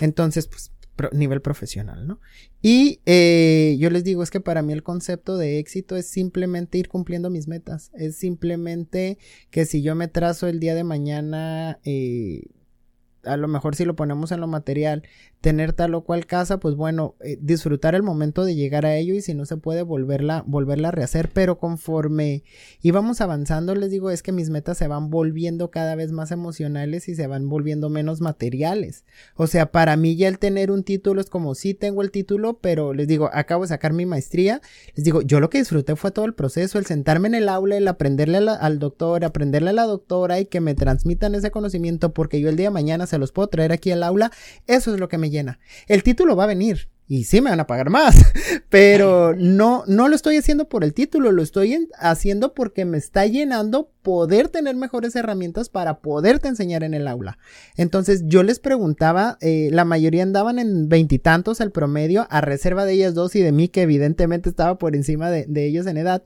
Entonces, 0.00 0.46
pues, 0.46 0.72
nivel 1.12 1.40
profesional, 1.42 2.06
¿no? 2.06 2.20
Y 2.62 3.00
eh, 3.06 3.76
yo 3.78 3.90
les 3.90 4.02
digo, 4.04 4.22
es 4.22 4.30
que 4.30 4.40
para 4.40 4.62
mí 4.62 4.72
el 4.72 4.82
concepto 4.82 5.36
de 5.36 5.58
éxito 5.58 5.96
es 5.96 6.08
simplemente 6.08 6.78
ir 6.78 6.88
cumpliendo 6.88 7.30
mis 7.30 7.48
metas. 7.48 7.90
Es 7.94 8.16
simplemente 8.16 9.18
que 9.50 9.66
si 9.66 9.82
yo 9.82 9.94
me 9.94 10.08
trazo 10.08 10.48
el 10.48 10.60
día 10.60 10.74
de 10.74 10.84
mañana... 10.84 11.78
Eh, 11.84 12.42
a 13.26 13.36
lo 13.36 13.48
mejor 13.48 13.74
si 13.74 13.84
lo 13.84 13.96
ponemos 13.96 14.32
en 14.32 14.40
lo 14.40 14.46
material, 14.46 15.02
tener 15.46 15.72
tal 15.72 15.94
o 15.94 16.00
cual 16.00 16.26
casa, 16.26 16.58
pues 16.58 16.74
bueno, 16.74 17.14
eh, 17.20 17.38
disfrutar 17.40 17.94
el 17.94 18.02
momento 18.02 18.44
de 18.44 18.56
llegar 18.56 18.84
a 18.84 18.96
ello 18.96 19.14
y 19.14 19.20
si 19.20 19.32
no 19.32 19.46
se 19.46 19.56
puede 19.56 19.82
volverla, 19.82 20.42
volverla 20.44 20.88
a 20.88 20.90
rehacer, 20.90 21.30
pero 21.32 21.56
conforme 21.56 22.42
íbamos 22.82 23.20
avanzando, 23.20 23.76
les 23.76 23.92
digo, 23.92 24.10
es 24.10 24.24
que 24.24 24.32
mis 24.32 24.50
metas 24.50 24.76
se 24.76 24.88
van 24.88 25.08
volviendo 25.08 25.70
cada 25.70 25.94
vez 25.94 26.10
más 26.10 26.32
emocionales 26.32 27.06
y 27.06 27.14
se 27.14 27.28
van 27.28 27.48
volviendo 27.48 27.90
menos 27.90 28.20
materiales. 28.20 29.04
O 29.36 29.46
sea, 29.46 29.70
para 29.70 29.96
mí 29.96 30.16
ya 30.16 30.26
el 30.26 30.40
tener 30.40 30.72
un 30.72 30.82
título 30.82 31.20
es 31.20 31.30
como 31.30 31.54
sí 31.54 31.74
tengo 31.74 32.02
el 32.02 32.10
título, 32.10 32.58
pero 32.58 32.92
les 32.92 33.06
digo, 33.06 33.30
acabo 33.32 33.62
de 33.62 33.68
sacar 33.68 33.92
mi 33.92 34.04
maestría, 34.04 34.60
les 34.96 35.04
digo, 35.04 35.22
yo 35.22 35.38
lo 35.38 35.48
que 35.48 35.58
disfruté 35.58 35.94
fue 35.94 36.10
todo 36.10 36.24
el 36.24 36.34
proceso, 36.34 36.76
el 36.80 36.86
sentarme 36.86 37.28
en 37.28 37.36
el 37.36 37.48
aula, 37.48 37.76
el 37.76 37.86
aprenderle 37.86 38.38
al 38.38 38.80
doctor, 38.80 39.24
aprenderle 39.24 39.70
a 39.70 39.74
la 39.74 39.84
doctora 39.84 40.40
y 40.40 40.46
que 40.46 40.60
me 40.60 40.74
transmitan 40.74 41.36
ese 41.36 41.52
conocimiento 41.52 42.12
porque 42.12 42.40
yo 42.40 42.48
el 42.48 42.56
día 42.56 42.66
de 42.66 42.74
mañana 42.74 43.06
se 43.06 43.18
los 43.18 43.30
puedo 43.30 43.46
traer 43.46 43.70
aquí 43.70 43.92
al 43.92 44.02
aula, 44.02 44.32
eso 44.66 44.92
es 44.92 44.98
lo 44.98 45.08
que 45.08 45.18
me 45.18 45.30
El 45.86 46.02
título 46.02 46.36
va 46.36 46.44
a 46.44 46.48
venir 46.48 46.88
y 47.08 47.24
sí 47.24 47.40
me 47.40 47.50
van 47.50 47.60
a 47.60 47.66
pagar 47.66 47.88
más, 47.88 48.16
pero 48.68 49.34
no, 49.36 49.84
no 49.86 50.08
lo 50.08 50.16
estoy 50.16 50.36
haciendo 50.36 50.68
por 50.68 50.82
el 50.82 50.92
título, 50.92 51.30
lo 51.30 51.42
estoy 51.42 51.88
haciendo 51.98 52.52
porque 52.52 52.84
me 52.84 52.98
está 52.98 53.26
llenando 53.26 53.92
poder 54.02 54.48
tener 54.48 54.74
mejores 54.76 55.14
herramientas 55.14 55.68
para 55.68 56.00
poderte 56.00 56.48
enseñar 56.48 56.82
en 56.82 56.94
el 56.94 57.06
aula. 57.06 57.38
Entonces 57.76 58.24
yo 58.26 58.42
les 58.42 58.58
preguntaba, 58.58 59.38
eh, 59.40 59.68
la 59.72 59.84
mayoría 59.84 60.22
andaban 60.22 60.58
en 60.58 60.88
veintitantos 60.88 61.60
el 61.60 61.70
promedio, 61.70 62.26
a 62.30 62.40
reserva 62.40 62.84
de 62.84 62.94
ellas 62.94 63.14
dos 63.14 63.36
y 63.36 63.40
de 63.40 63.52
mí, 63.52 63.68
que 63.68 63.82
evidentemente 63.82 64.48
estaba 64.48 64.78
por 64.78 64.96
encima 64.96 65.30
de 65.30 65.66
ellos 65.66 65.86
en 65.86 65.98
edad. 65.98 66.22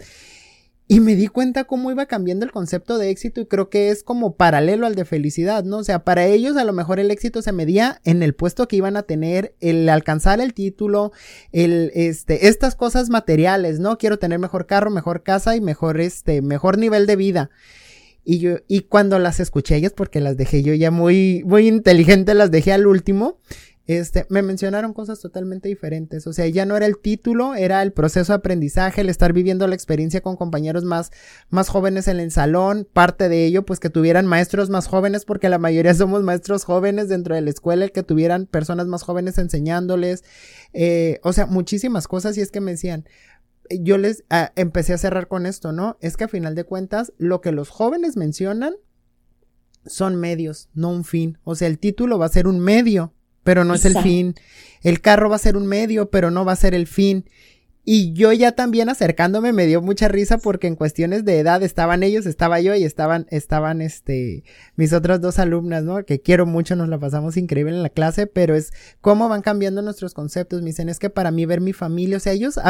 Y 0.93 0.99
me 0.99 1.15
di 1.15 1.29
cuenta 1.29 1.63
cómo 1.63 1.93
iba 1.93 2.07
cambiando 2.07 2.45
el 2.45 2.51
concepto 2.51 2.99
de 2.99 3.11
éxito 3.11 3.41
y 3.41 3.47
creo 3.47 3.71
que 3.71 3.91
es 3.91 4.03
como 4.03 4.35
paralelo 4.35 4.89
al 4.89 4.97
de 4.97 5.05
felicidad, 5.05 5.63
¿no? 5.63 5.77
O 5.77 5.85
sea, 5.85 6.03
para 6.03 6.27
ellos 6.27 6.57
a 6.57 6.65
lo 6.65 6.73
mejor 6.73 6.99
el 6.99 7.13
éxito 7.13 7.43
se 7.43 7.53
medía 7.53 8.01
en 8.03 8.25
el 8.25 8.35
puesto 8.35 8.67
que 8.67 8.75
iban 8.75 8.97
a 8.97 9.05
tener, 9.05 9.55
el 9.61 9.89
alcanzar 9.89 10.41
el 10.41 10.53
título, 10.53 11.13
el, 11.53 11.93
este, 11.95 12.49
estas 12.49 12.75
cosas 12.75 13.09
materiales, 13.09 13.79
¿no? 13.79 13.99
Quiero 13.99 14.19
tener 14.19 14.41
mejor 14.41 14.67
carro, 14.67 14.91
mejor 14.91 15.23
casa 15.23 15.55
y 15.55 15.61
mejor, 15.61 16.01
este, 16.01 16.43
mejor 16.43 16.77
nivel 16.77 17.07
de 17.07 17.15
vida. 17.15 17.51
Y 18.25 18.41
yo, 18.41 18.57
y 18.67 18.81
cuando 18.81 19.21
las 19.21 19.39
escuché 19.39 19.77
ellas, 19.77 19.93
porque 19.95 20.19
las 20.19 20.37
dejé 20.37 20.65
yo 20.65 20.75
ya 20.75 20.91
muy, 20.91 21.45
muy 21.47 21.69
inteligente, 21.69 22.35
las 22.35 22.51
dejé 22.51 22.73
al 22.73 22.89
último, 22.89 23.39
este, 23.97 24.25
me 24.29 24.43
mencionaron 24.43 24.93
cosas 24.93 25.19
totalmente 25.19 25.69
diferentes. 25.69 26.27
O 26.29 26.33
sea, 26.33 26.47
ya 26.47 26.65
no 26.65 26.77
era 26.77 26.87
el 26.87 26.99
título, 26.99 27.57
era 27.57 27.83
el 27.83 27.93
proceso 27.93 28.33
de 28.33 28.37
aprendizaje, 28.37 29.01
el 29.01 29.09
estar 29.09 29.33
viviendo 29.33 29.67
la 29.67 29.75
experiencia 29.75 30.21
con 30.21 30.37
compañeros 30.37 30.85
más, 30.85 31.11
más 31.49 31.69
jóvenes 31.69 32.07
en 32.07 32.21
el 32.21 32.31
salón. 32.31 32.87
Parte 32.93 33.29
de 33.29 33.47
ello, 33.47 33.65
pues 33.65 33.81
que 33.81 33.91
tuvieran 33.91 34.27
maestros 34.27 34.71
más 34.71 34.87
jóvenes, 34.87 35.25
porque 35.25 35.49
la 35.49 35.59
mayoría 35.59 35.93
somos 35.95 36.23
maestros 36.23 36.63
jóvenes 36.63 37.09
dentro 37.09 37.35
de 37.35 37.41
la 37.41 37.51
escuela, 37.51 37.85
el 37.85 37.91
que 37.91 38.05
tuvieran 38.05 38.47
personas 38.47 38.87
más 38.87 39.03
jóvenes 39.03 39.39
enseñándoles. 39.39 40.23
Eh, 40.73 41.19
o 41.25 41.33
sea, 41.33 41.47
muchísimas 41.47 42.07
cosas. 42.07 42.39
Y 42.39 42.43
es 42.43 42.53
que 42.53 42.61
me 42.61 42.71
decían, 42.71 43.07
yo 43.71 43.99
les 43.99 44.23
empecé 44.55 44.93
a 44.93 44.99
cerrar 44.99 45.27
con 45.27 45.47
esto, 45.47 45.73
¿no? 45.73 45.97
Es 46.01 46.17
que 46.17 46.25
a 46.25 46.29
final 46.29 46.55
de 46.55 46.63
cuentas, 46.63 47.13
lo 47.19 47.41
que 47.41 47.51
los 47.51 47.71
jóvenes 47.71 48.17
mencionan 48.17 48.75
son 49.85 50.15
medios, 50.15 50.69
no 50.75 50.91
un 50.91 51.03
fin. 51.03 51.39
O 51.43 51.55
sea, 51.55 51.67
el 51.67 51.79
título 51.79 52.19
va 52.19 52.27
a 52.27 52.31
ser 52.31 52.47
un 52.47 52.61
medio 52.61 53.15
pero 53.43 53.65
no 53.65 53.75
es 53.75 53.85
el 53.85 53.97
fin. 53.99 54.35
El 54.83 55.01
carro 55.01 55.29
va 55.29 55.37
a 55.37 55.41
ser 55.41 55.57
un 55.57 55.67
medio, 55.67 56.11
pero 56.11 56.31
no 56.31 56.45
va 56.45 56.53
a 56.53 56.57
ser 56.57 56.75
el 56.75 56.87
fin. 56.87 57.25
Y 57.85 58.13
yo 58.13 58.33
ya 58.33 58.53
también 58.53 58.91
acercándome 58.91 59.53
me 59.53 59.67
dio 59.67 59.81
mucha 59.81 60.07
risa 60.07 60.39
porque 60.39 60.67
en 60.67 60.77
cuestiones 60.77 61.25
de 61.25 61.39
edad 61.39 61.63
estaban 61.63 62.03
ellos, 62.03 62.27
estaba 62.27 62.61
yo 62.61 62.75
y 62.75 62.85
estaban, 62.85 63.27
estaban 63.31 63.81
este, 63.81 64.45
mis 64.77 64.93
otras 64.93 65.21
dos 65.21 65.39
alumnas, 65.39 65.83
¿no? 65.83 66.05
Que 66.05 66.21
quiero 66.21 66.45
mucho, 66.45 66.77
nos 66.77 66.89
la 66.89 66.99
pasamos 66.99 67.39
increíble 67.39 67.75
en 67.75 67.83
la 67.83 67.89
clase, 67.89 68.27
pero 68.27 68.55
es 68.55 68.73
cómo 69.01 69.29
van 69.29 69.41
cambiando 69.41 69.81
nuestros 69.81 70.13
conceptos. 70.13 70.61
Me 70.61 70.69
dicen, 70.69 70.91
es 70.91 70.99
que 70.99 71.09
para 71.09 71.31
mí 71.31 71.47
ver 71.47 71.63
mi 71.63 71.73
familia, 71.73 72.19
o 72.19 72.21
sea, 72.21 72.35
ellos, 72.35 72.61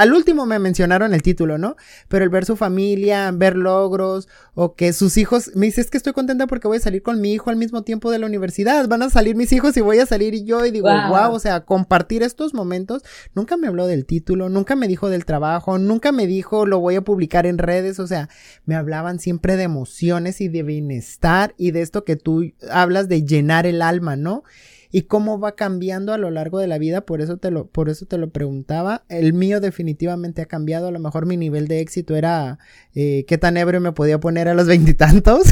al 0.00 0.14
último 0.14 0.46
me 0.46 0.58
mencionaron 0.58 1.12
el 1.12 1.20
título, 1.20 1.58
¿no? 1.58 1.76
Pero 2.08 2.24
el 2.24 2.30
ver 2.30 2.46
su 2.46 2.56
familia, 2.56 3.30
ver 3.34 3.54
logros, 3.54 4.28
o 4.54 4.74
que 4.74 4.94
sus 4.94 5.18
hijos, 5.18 5.50
me 5.54 5.66
dice, 5.66 5.82
es 5.82 5.90
que 5.90 5.98
estoy 5.98 6.14
contenta 6.14 6.46
porque 6.46 6.68
voy 6.68 6.78
a 6.78 6.80
salir 6.80 7.02
con 7.02 7.20
mi 7.20 7.34
hijo 7.34 7.50
al 7.50 7.56
mismo 7.56 7.82
tiempo 7.82 8.10
de 8.10 8.18
la 8.18 8.24
universidad, 8.24 8.88
van 8.88 9.02
a 9.02 9.10
salir 9.10 9.36
mis 9.36 9.52
hijos 9.52 9.76
y 9.76 9.82
voy 9.82 9.98
a 9.98 10.06
salir 10.06 10.32
y 10.32 10.44
yo, 10.44 10.64
y 10.64 10.70
digo, 10.70 10.88
wow, 10.88 11.34
o 11.34 11.38
sea, 11.38 11.66
compartir 11.66 12.22
estos 12.22 12.54
momentos, 12.54 13.02
nunca 13.34 13.58
me 13.58 13.66
habló 13.66 13.86
del 13.86 14.06
título, 14.06 14.48
nunca 14.48 14.74
me 14.74 14.88
dijo 14.88 15.10
del 15.10 15.26
trabajo, 15.26 15.76
nunca 15.76 16.12
me 16.12 16.26
dijo 16.26 16.64
lo 16.64 16.80
voy 16.80 16.96
a 16.96 17.02
publicar 17.02 17.44
en 17.44 17.58
redes, 17.58 17.98
o 17.98 18.06
sea, 18.06 18.30
me 18.64 18.76
hablaban 18.76 19.18
siempre 19.18 19.56
de 19.56 19.64
emociones 19.64 20.40
y 20.40 20.48
de 20.48 20.62
bienestar 20.62 21.54
y 21.58 21.72
de 21.72 21.82
esto 21.82 22.04
que 22.04 22.16
tú 22.16 22.54
hablas 22.70 23.06
de 23.10 23.26
llenar 23.26 23.66
el 23.66 23.82
alma, 23.82 24.16
¿no? 24.16 24.44
Y 24.92 25.02
cómo 25.02 25.38
va 25.38 25.54
cambiando 25.54 26.12
a 26.12 26.18
lo 26.18 26.30
largo 26.30 26.58
de 26.58 26.66
la 26.66 26.78
vida, 26.78 27.02
por 27.02 27.20
eso 27.20 27.36
te 27.36 27.50
lo, 27.50 27.66
por 27.66 27.88
eso 27.88 28.06
te 28.06 28.18
lo 28.18 28.30
preguntaba. 28.30 29.04
El 29.08 29.32
mío 29.32 29.60
definitivamente 29.60 30.42
ha 30.42 30.46
cambiado, 30.46 30.88
a 30.88 30.90
lo 30.90 30.98
mejor 30.98 31.26
mi 31.26 31.36
nivel 31.36 31.68
de 31.68 31.80
éxito 31.80 32.16
era 32.16 32.58
eh, 32.94 33.24
qué 33.28 33.38
tan 33.38 33.56
ebrio 33.56 33.80
me 33.80 33.92
podía 33.92 34.18
poner 34.18 34.48
a 34.48 34.54
los 34.54 34.66
veintitantos. 34.66 35.42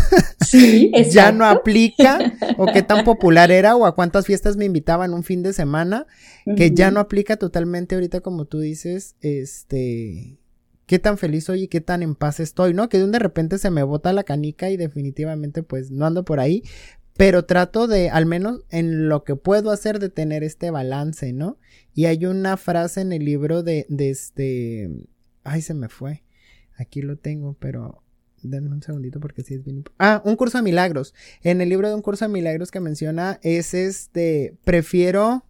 Sí, 0.45 0.91
ya 1.11 1.31
no 1.31 1.45
aplica, 1.45 2.33
o 2.57 2.67
qué 2.67 2.83
tan 2.83 3.05
popular 3.05 3.51
era, 3.51 3.77
o 3.77 3.87
a 3.87 3.95
cuántas 3.95 4.27
fiestas 4.27 4.57
me 4.57 4.65
invitaban 4.65 5.15
un 5.15 5.23
fin 5.23 5.43
de 5.43 5.53
semana, 5.53 6.07
que 6.57 6.73
ya 6.73 6.91
no 6.91 7.01
aplica 7.01 7.37
totalmente 7.37 7.95
ahorita 7.95 8.21
como 8.21 8.47
tú 8.47 8.59
dices, 8.59 9.15
este 9.21 10.39
qué 10.89 10.99
tan 10.99 11.19
feliz 11.19 11.45
soy 11.45 11.65
y 11.65 11.69
qué 11.69 11.83
tan 11.83 12.03
en 12.03 12.15
paz 12.15 12.41
estoy, 12.41 12.73
¿no? 12.73 12.89
Que 12.89 12.97
de 12.97 13.05
un 13.05 13.13
de 13.13 13.19
repente 13.19 13.59
se 13.59 13.71
me 13.71 13.83
bota 13.83 14.15
la 14.15 14.25
canica 14.25 14.71
y 14.71 14.79
definitivamente 14.79 15.63
pues 15.63 15.91
no 15.91 16.07
ando 16.07 16.25
por 16.25 16.41
ahí, 16.41 16.63
pero 17.19 17.45
trato 17.47 17.89
de, 17.89 18.11
al 18.11 18.27
menos 18.27 18.61
en 18.71 19.09
lo 19.09 19.25
que 19.25 19.35
puedo 19.35 19.73
hacer, 19.73 19.99
de 19.99 20.09
tener 20.09 20.45
este 20.45 20.71
balance, 20.71 21.33
¿no? 21.33 21.59
Y 21.93 22.05
hay 22.05 22.27
una 22.27 22.57
frase 22.57 23.01
en 23.01 23.13
el 23.13 23.25
libro 23.25 23.65
de, 23.65 23.87
de 23.89 24.11
este, 24.11 24.89
ay, 25.43 25.61
se 25.63 25.75
me 25.75 25.89
fue, 25.89 26.23
aquí 26.77 27.03
lo 27.03 27.17
tengo, 27.17 27.57
pero 27.59 28.05
denme 28.41 28.71
un 28.71 28.83
segundito 28.83 29.19
porque 29.19 29.43
sí 29.43 29.55
es 29.55 29.65
bien. 29.65 29.83
Ah, 29.99 30.23
un 30.25 30.37
curso 30.37 30.59
de 30.59 30.63
milagros. 30.63 31.13
En 31.43 31.61
el 31.61 31.69
libro 31.71 31.89
de 31.89 31.97
un 31.97 32.03
curso 32.03 32.25
de 32.25 32.33
milagros 32.33 32.71
que 32.71 32.79
menciona 32.79 33.41
es 33.43 33.75
este, 33.75 34.57
prefiero 34.63 35.45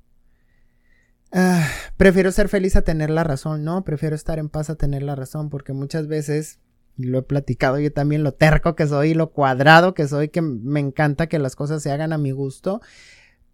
Ah, 1.30 1.68
prefiero 1.98 2.32
ser 2.32 2.48
feliz 2.48 2.76
a 2.76 2.82
tener 2.82 3.10
la 3.10 3.24
razón, 3.24 3.62
¿no? 3.62 3.84
Prefiero 3.84 4.16
estar 4.16 4.38
en 4.38 4.48
paz 4.48 4.70
a 4.70 4.76
tener 4.76 5.02
la 5.02 5.14
razón, 5.14 5.50
porque 5.50 5.74
muchas 5.74 6.06
veces, 6.06 6.60
lo 6.98 7.18
he 7.18 7.22
platicado 7.22 7.78
yo 7.78 7.92
también, 7.92 8.22
lo 8.22 8.32
terco 8.32 8.74
que 8.74 8.86
soy, 8.86 9.14
lo 9.14 9.30
cuadrado 9.30 9.94
que 9.94 10.08
soy, 10.08 10.28
que 10.28 10.42
me 10.42 10.80
encanta 10.80 11.28
que 11.28 11.38
las 11.38 11.56
cosas 11.56 11.82
se 11.82 11.90
hagan 11.90 12.12
a 12.12 12.18
mi 12.18 12.32
gusto, 12.32 12.80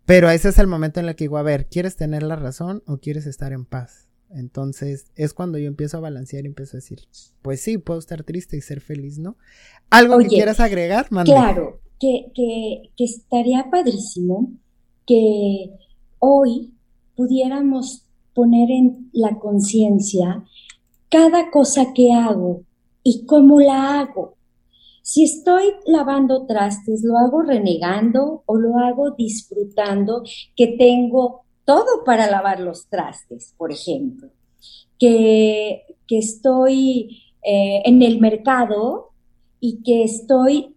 pero 0.06 0.30
ese 0.30 0.48
es 0.48 0.58
el 0.58 0.66
momento 0.66 1.00
en 1.00 1.06
el 1.06 1.14
que 1.14 1.24
digo, 1.24 1.38
a 1.38 1.42
ver, 1.42 1.66
¿quieres 1.66 1.96
tener 1.96 2.22
la 2.22 2.36
razón 2.36 2.82
o 2.86 2.98
quieres 2.98 3.26
estar 3.26 3.52
en 3.52 3.64
paz? 3.64 4.08
Entonces 4.30 5.06
es 5.14 5.32
cuando 5.32 5.58
yo 5.58 5.68
empiezo 5.68 5.98
a 5.98 6.00
balancear 6.00 6.44
y 6.44 6.48
empiezo 6.48 6.76
a 6.76 6.80
decir, 6.80 7.00
pues 7.42 7.60
sí, 7.60 7.78
puedo 7.78 8.00
estar 8.00 8.24
triste 8.24 8.56
y 8.56 8.62
ser 8.62 8.80
feliz, 8.80 9.18
¿no? 9.18 9.36
¿Algo 9.90 10.18
que 10.18 10.26
quieras 10.26 10.58
agregar? 10.58 11.08
Claro, 11.08 11.80
que, 12.00 12.32
que, 12.34 12.90
que 12.96 13.04
estaría 13.04 13.70
padrísimo 13.70 14.52
que 15.06 15.70
hoy 16.18 16.74
pudiéramos 17.14 18.06
poner 18.34 18.70
en 18.70 19.10
la 19.12 19.38
conciencia 19.38 20.44
cada 21.08 21.50
cosa 21.50 21.92
que 21.94 22.12
hago 22.12 22.62
y 23.04 23.24
cómo 23.26 23.60
la 23.60 24.00
hago. 24.00 24.34
Si 25.02 25.22
estoy 25.22 25.64
lavando 25.86 26.46
trastes, 26.46 27.04
lo 27.04 27.18
hago 27.18 27.42
renegando 27.42 28.42
o 28.46 28.56
lo 28.56 28.78
hago 28.78 29.10
disfrutando 29.10 30.22
que 30.56 30.76
tengo 30.78 31.42
todo 31.64 32.04
para 32.04 32.28
lavar 32.28 32.60
los 32.60 32.88
trastes, 32.88 33.54
por 33.56 33.70
ejemplo. 33.70 34.30
Que, 34.98 35.82
que 36.08 36.18
estoy 36.18 37.22
eh, 37.42 37.82
en 37.84 38.00
el 38.00 38.18
mercado 38.18 39.10
y 39.60 39.82
que 39.82 40.04
estoy 40.04 40.74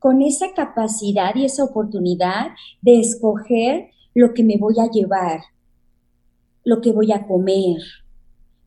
con 0.00 0.22
esa 0.22 0.52
capacidad 0.54 1.34
y 1.36 1.44
esa 1.44 1.64
oportunidad 1.64 2.48
de 2.82 2.98
escoger 2.98 3.90
lo 4.14 4.34
que 4.34 4.42
me 4.42 4.56
voy 4.58 4.74
a 4.80 4.90
llevar, 4.90 5.40
lo 6.64 6.80
que 6.80 6.90
voy 6.90 7.12
a 7.12 7.26
comer, 7.26 7.80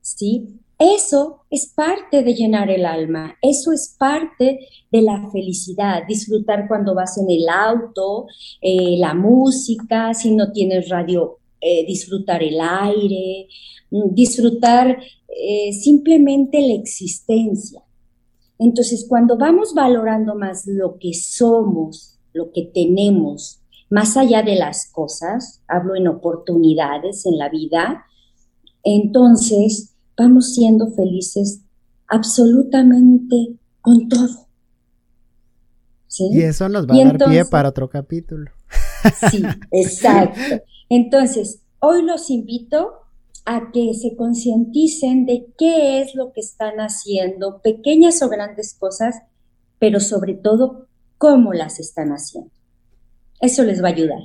¿sí? 0.01 0.60
Eso 0.81 1.45
es 1.51 1.71
parte 1.75 2.23
de 2.23 2.33
llenar 2.33 2.71
el 2.71 2.87
alma, 2.87 3.37
eso 3.43 3.71
es 3.71 3.95
parte 3.99 4.67
de 4.91 5.01
la 5.03 5.29
felicidad, 5.29 6.07
disfrutar 6.07 6.67
cuando 6.67 6.95
vas 6.95 7.19
en 7.19 7.29
el 7.29 7.47
auto, 7.49 8.25
eh, 8.59 8.97
la 8.97 9.13
música, 9.13 10.11
si 10.15 10.35
no 10.35 10.51
tienes 10.51 10.89
radio, 10.89 11.37
eh, 11.59 11.85
disfrutar 11.85 12.41
el 12.41 12.59
aire, 12.59 13.47
mm, 13.91 14.15
disfrutar 14.15 14.97
eh, 15.27 15.71
simplemente 15.71 16.59
la 16.61 16.73
existencia. 16.73 17.83
Entonces, 18.57 19.05
cuando 19.07 19.37
vamos 19.37 19.75
valorando 19.75 20.33
más 20.33 20.65
lo 20.65 20.97
que 20.97 21.13
somos, 21.13 22.17
lo 22.33 22.51
que 22.51 22.63
tenemos, 22.63 23.61
más 23.91 24.17
allá 24.17 24.41
de 24.41 24.55
las 24.55 24.91
cosas, 24.91 25.61
hablo 25.67 25.95
en 25.95 26.07
oportunidades 26.07 27.27
en 27.27 27.37
la 27.37 27.49
vida, 27.49 28.03
entonces 28.83 29.90
vamos 30.21 30.53
siendo 30.53 30.91
felices 30.91 31.61
absolutamente 32.07 33.57
con 33.81 34.07
todo. 34.07 34.47
Y 36.19 36.41
eso 36.41 36.69
nos 36.69 36.85
va 36.85 36.93
a 36.93 37.05
dar 37.05 37.17
pie 37.29 37.45
para 37.45 37.69
otro 37.69 37.89
capítulo. 37.89 38.51
Sí, 39.31 39.41
exacto. 39.71 40.39
Entonces, 40.89 41.61
hoy 41.79 42.03
los 42.03 42.29
invito 42.29 42.91
a 43.45 43.71
que 43.71 43.95
se 43.95 44.15
concienticen 44.15 45.25
de 45.25 45.47
qué 45.57 46.01
es 46.01 46.13
lo 46.13 46.33
que 46.33 46.41
están 46.41 46.77
haciendo, 46.77 47.61
pequeñas 47.63 48.21
o 48.21 48.29
grandes 48.29 48.75
cosas, 48.75 49.15
pero 49.79 49.99
sobre 49.99 50.35
todo 50.35 50.87
cómo 51.17 51.53
las 51.53 51.79
están 51.79 52.09
haciendo. 52.09 52.51
Eso 53.39 53.63
les 53.63 53.81
va 53.81 53.87
a 53.87 53.91
ayudar. 53.93 54.21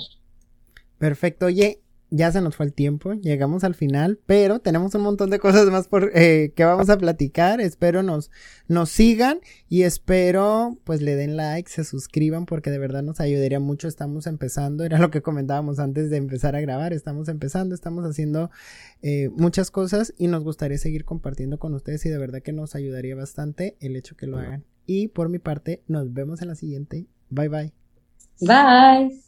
Perfecto. 0.99 1.47
Oye, 1.47 1.81
ya 2.11 2.31
se 2.31 2.41
nos 2.41 2.57
fue 2.57 2.67
el 2.67 2.73
tiempo, 2.73 3.15
llegamos 3.15 3.65
al 3.65 3.75
final, 3.75 4.21
pero 4.27 4.61
tenemos 4.61 4.95
un 4.95 5.03
montón 5.03 5.31
de 5.31 5.39
cosas 5.39 5.67
más 5.71 5.89
por 5.89 6.13
eh, 6.15 6.53
que 6.55 6.65
vamos 6.65 6.89
a 6.89 6.99
platicar. 6.99 7.61
Espero 7.61 8.03
nos, 8.03 8.31
nos 8.69 8.91
sigan 8.91 9.41
y 9.69 9.83
espero 9.83 10.79
pues 10.85 11.03
le 11.03 11.17
den 11.17 11.37
like, 11.37 11.69
se 11.69 11.85
suscriban 11.85 12.47
porque 12.47 12.71
de 12.71 12.79
verdad 12.79 13.03
nos 13.03 13.21
ayudaría 13.21 13.61
mucho. 13.61 13.89
Estamos 13.89 14.27
empezando, 14.27 14.85
era 14.85 14.99
lo 14.99 15.11
que 15.11 15.23
comentábamos 15.23 15.79
antes 15.79 16.11
de 16.11 16.17
empezar 16.17 16.55
a 16.55 16.61
grabar. 16.61 16.93
Estamos 16.93 17.29
empezando, 17.29 17.75
estamos 17.75 18.05
haciendo 18.05 18.51
eh, 19.03 19.31
muchas 19.37 19.71
cosas 19.71 20.15
y 20.17 20.29
nos 20.29 20.45
gustaría 20.45 20.79
seguir 20.79 21.05
compartiendo 21.05 21.59
con 21.59 21.75
ustedes 21.75 22.07
y 22.07 22.09
de 22.09 22.19
verdad 22.19 22.43
que 22.43 22.53
nos 22.53 22.75
ayudaría 22.75 23.17
bastante 23.17 23.77
el 23.81 23.97
hecho 23.97 24.17
que 24.17 24.27
lo 24.27 24.39
hagan. 24.39 24.65
Y 24.87 25.09
por 25.09 25.29
mi 25.29 25.41
parte, 25.41 25.83
nos 25.89 26.13
vemos 26.13 26.41
en 26.43 26.49
la 26.49 26.55
siguiente. 26.55 27.07
Bye 27.31 27.49
bye. 27.49 27.73
Bye. 28.41 29.26